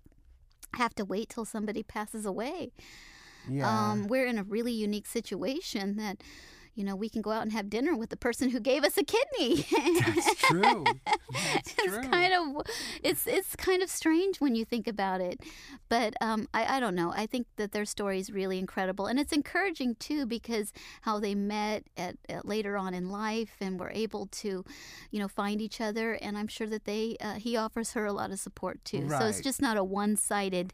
have 0.75 0.95
to 0.95 1.05
wait 1.05 1.29
till 1.29 1.45
somebody 1.45 1.83
passes 1.83 2.25
away. 2.25 2.71
Yeah. 3.49 3.91
Um, 3.91 4.07
we're 4.07 4.25
in 4.25 4.37
a 4.37 4.43
really 4.43 4.73
unique 4.73 5.07
situation 5.07 5.95
that, 5.97 6.23
you 6.75 6.83
know, 6.83 6.95
we 6.95 7.09
can 7.09 7.21
go 7.21 7.31
out 7.31 7.43
and 7.43 7.51
have 7.51 7.69
dinner 7.69 7.95
with 7.95 8.09
the 8.09 8.17
person 8.17 8.49
who 8.49 8.59
gave 8.59 8.83
us 8.83 8.97
a 8.97 9.03
kidney. 9.03 9.65
That's 9.99 10.35
true. 10.35 10.85
That's 11.31 11.75
it's 11.77 11.97
true. 11.97 12.09
kind 12.09 12.33
of 12.33 12.65
it's 13.03 13.27
it's 13.27 13.55
kind 13.55 13.83
of 13.83 13.89
strange 13.89 14.41
when 14.41 14.55
you 14.55 14.65
think 14.65 14.87
about 14.87 15.21
it 15.21 15.39
but 15.89 16.13
um, 16.21 16.47
I, 16.53 16.77
I 16.77 16.79
don't 16.79 16.95
know 16.95 17.13
i 17.15 17.25
think 17.25 17.47
that 17.57 17.71
their 17.71 17.85
story 17.85 18.19
is 18.19 18.31
really 18.31 18.57
incredible 18.57 19.05
and 19.05 19.19
it's 19.19 19.31
encouraging 19.31 19.95
too 19.95 20.25
because 20.25 20.73
how 21.01 21.19
they 21.19 21.35
met 21.35 21.83
at, 21.97 22.15
at 22.27 22.45
later 22.45 22.77
on 22.77 22.93
in 22.93 23.09
life 23.09 23.55
and 23.61 23.79
were 23.79 23.91
able 23.91 24.27
to 24.27 24.65
you 25.11 25.19
know 25.19 25.27
find 25.27 25.61
each 25.61 25.79
other 25.79 26.13
and 26.13 26.37
i'm 26.37 26.47
sure 26.47 26.67
that 26.67 26.85
they 26.85 27.15
uh, 27.21 27.33
he 27.33 27.55
offers 27.55 27.93
her 27.93 28.05
a 28.05 28.13
lot 28.13 28.31
of 28.31 28.39
support 28.39 28.83
too 28.83 29.07
so 29.09 29.25
it's 29.25 29.41
just 29.41 29.61
not 29.61 29.77
a 29.77 29.83
one-sided 29.83 30.73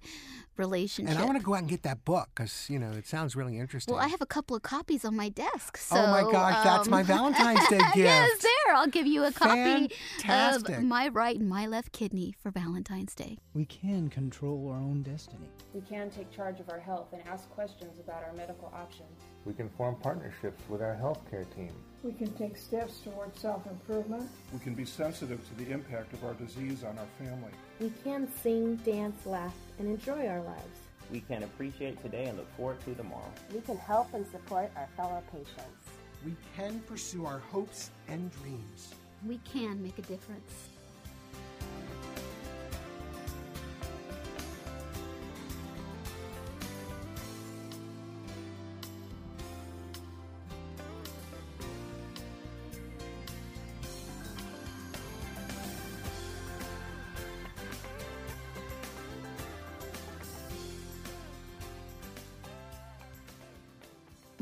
relationship 0.57 1.13
And 1.13 1.21
I 1.21 1.25
want 1.25 1.37
to 1.37 1.43
go 1.43 1.53
out 1.53 1.59
and 1.59 1.69
get 1.69 1.83
that 1.83 2.05
book 2.05 2.29
because 2.33 2.69
you 2.69 2.79
know 2.79 2.91
it 2.91 3.07
sounds 3.07 3.35
really 3.35 3.59
interesting. 3.59 3.93
well, 3.93 4.03
I 4.03 4.07
have 4.07 4.21
a 4.21 4.25
couple 4.25 4.55
of 4.55 4.63
copies 4.63 5.03
on 5.05 5.15
my 5.15 5.29
desk. 5.29 5.77
So, 5.77 5.94
Oh 5.95 6.07
my 6.07 6.21
gosh, 6.31 6.63
that's 6.63 6.87
um, 6.87 6.91
my 6.91 7.03
Valentine's 7.15 7.67
Day 7.69 7.77
gift. 7.93 7.97
yes, 7.97 8.41
there. 8.41 8.75
I'll 8.75 8.87
give 8.87 9.07
you 9.07 9.23
a 9.23 9.31
copy 9.31 9.89
Fantastic. 10.19 10.77
of 10.77 10.83
my 10.83 11.07
right 11.07 11.37
and 11.39 11.47
my 11.47 11.67
left 11.67 11.91
kidney 11.91 12.33
for 12.41 12.51
Valentine's 12.51 13.15
Day. 13.15 13.37
We 13.53 13.65
can 13.65 14.09
control 14.09 14.69
our 14.69 14.77
own 14.77 15.03
destiny. 15.03 15.47
We 15.73 15.81
can 15.81 16.09
take 16.09 16.31
charge 16.31 16.59
of 16.59 16.69
our 16.69 16.79
health 16.79 17.07
and 17.13 17.21
ask 17.27 17.49
questions 17.51 17.99
about 17.99 18.23
our 18.23 18.33
medical 18.33 18.71
options. 18.75 19.09
We 19.45 19.53
can 19.53 19.69
form 19.69 19.95
partnerships 19.95 20.61
with 20.69 20.81
our 20.81 20.95
healthcare 21.01 21.45
team. 21.55 21.71
We 22.03 22.13
can 22.13 22.31
take 22.33 22.57
steps 22.57 22.99
toward 22.99 23.35
self 23.37 23.65
improvement. 23.67 24.29
We 24.53 24.59
can 24.59 24.73
be 24.75 24.85
sensitive 24.85 25.39
to 25.49 25.63
the 25.63 25.71
impact 25.71 26.13
of 26.13 26.23
our 26.23 26.33
disease 26.33 26.83
on 26.83 26.97
our 26.99 27.07
family. 27.25 27.51
We 27.79 27.91
can 28.03 28.27
sing, 28.41 28.75
dance, 28.77 29.25
laugh, 29.25 29.53
and 29.79 29.87
enjoy 29.87 30.27
our 30.27 30.41
lives. 30.41 30.79
We 31.11 31.19
can 31.21 31.43
appreciate 31.43 32.01
today 32.01 32.25
and 32.25 32.37
look 32.37 32.51
forward 32.57 32.79
to 32.85 32.95
tomorrow. 32.95 33.31
We 33.53 33.61
can 33.61 33.77
help 33.77 34.13
and 34.15 34.25
support 34.31 34.71
our 34.75 34.87
fellow 34.97 35.21
patients. 35.31 35.84
We 36.25 36.35
can 36.57 36.79
pursue 36.87 37.25
our 37.27 37.37
hopes 37.37 37.91
and 38.07 38.31
dreams. 38.41 38.95
We 39.27 39.39
can 39.45 39.81
make 39.83 39.99
a 39.99 40.01
difference. 40.01 40.74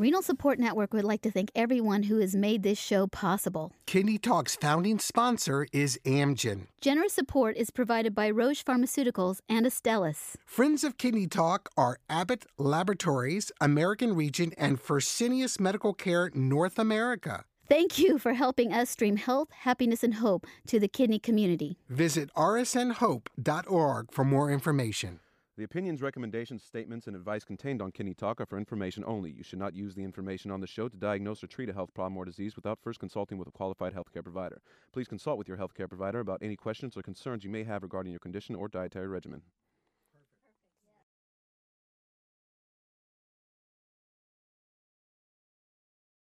Renal 0.03 0.21
Support 0.21 0.59
Network 0.59 0.93
would 0.93 1.05
like 1.05 1.21
to 1.21 1.31
thank 1.31 1.49
everyone 1.55 2.03
who 2.03 2.19
has 2.19 2.35
made 2.35 2.61
this 2.61 2.77
show 2.77 3.07
possible. 3.07 3.71
Kidney 3.85 4.17
Talk's 4.17 4.53
founding 4.53 4.99
sponsor 4.99 5.65
is 5.71 5.97
Amgen. 6.03 6.67
Generous 6.81 7.13
support 7.13 7.55
is 7.55 7.71
provided 7.71 8.13
by 8.13 8.29
Roche 8.29 8.65
Pharmaceuticals 8.65 9.39
and 9.47 9.65
Astellas. 9.65 10.35
Friends 10.45 10.83
of 10.83 10.97
Kidney 10.97 11.25
Talk 11.25 11.69
are 11.77 11.99
Abbott 12.09 12.45
Laboratories, 12.57 13.49
American 13.61 14.13
Regent, 14.13 14.53
and 14.57 14.77
Fresenius 14.77 15.57
Medical 15.57 15.93
Care 15.93 16.31
North 16.33 16.77
America. 16.77 17.45
Thank 17.69 17.97
you 17.97 18.17
for 18.17 18.33
helping 18.33 18.73
us 18.73 18.89
stream 18.89 19.15
health, 19.15 19.51
happiness, 19.51 20.03
and 20.03 20.15
hope 20.15 20.45
to 20.67 20.81
the 20.81 20.89
kidney 20.89 21.17
community. 21.17 21.77
Visit 21.87 22.29
rsnhope.org 22.35 24.11
for 24.11 24.25
more 24.25 24.51
information. 24.51 25.21
The 25.55 25.63
opinions, 25.63 26.01
recommendations, 26.01 26.63
statements, 26.63 27.05
and 27.05 27.15
advice 27.15 27.43
contained 27.43 27.79
on 27.79 27.91
Kidney 27.91 28.15
Talk 28.15 28.41
are 28.41 28.45
for 28.47 28.57
information 28.57 29.03
only. 29.05 29.29
You 29.29 29.43
should 29.43 29.59
not 29.59 29.75
use 29.75 29.93
the 29.93 30.03
information 30.03 30.49
on 30.49 30.61
the 30.61 30.65
show 30.65 30.89
to 30.89 30.97
diagnose 30.97 31.43
or 31.43 31.47
treat 31.47 31.69
a 31.69 31.73
health 31.73 31.93
problem 31.93 32.17
or 32.17 32.25
disease 32.25 32.55
without 32.55 32.79
first 32.81 32.99
consulting 32.99 33.37
with 33.37 33.47
a 33.47 33.51
qualified 33.51 33.93
healthcare 33.93 34.23
provider. 34.23 34.63
Please 34.91 35.07
consult 35.07 35.37
with 35.37 35.47
your 35.47 35.57
healthcare 35.57 35.87
provider 35.87 36.21
about 36.21 36.41
any 36.41 36.55
questions 36.55 36.97
or 36.97 37.03
concerns 37.03 37.43
you 37.43 37.51
may 37.51 37.63
have 37.65 37.83
regarding 37.83 38.11
your 38.11 38.19
condition 38.19 38.55
or 38.55 38.67
dietary 38.67 39.07
regimen. 39.07 39.43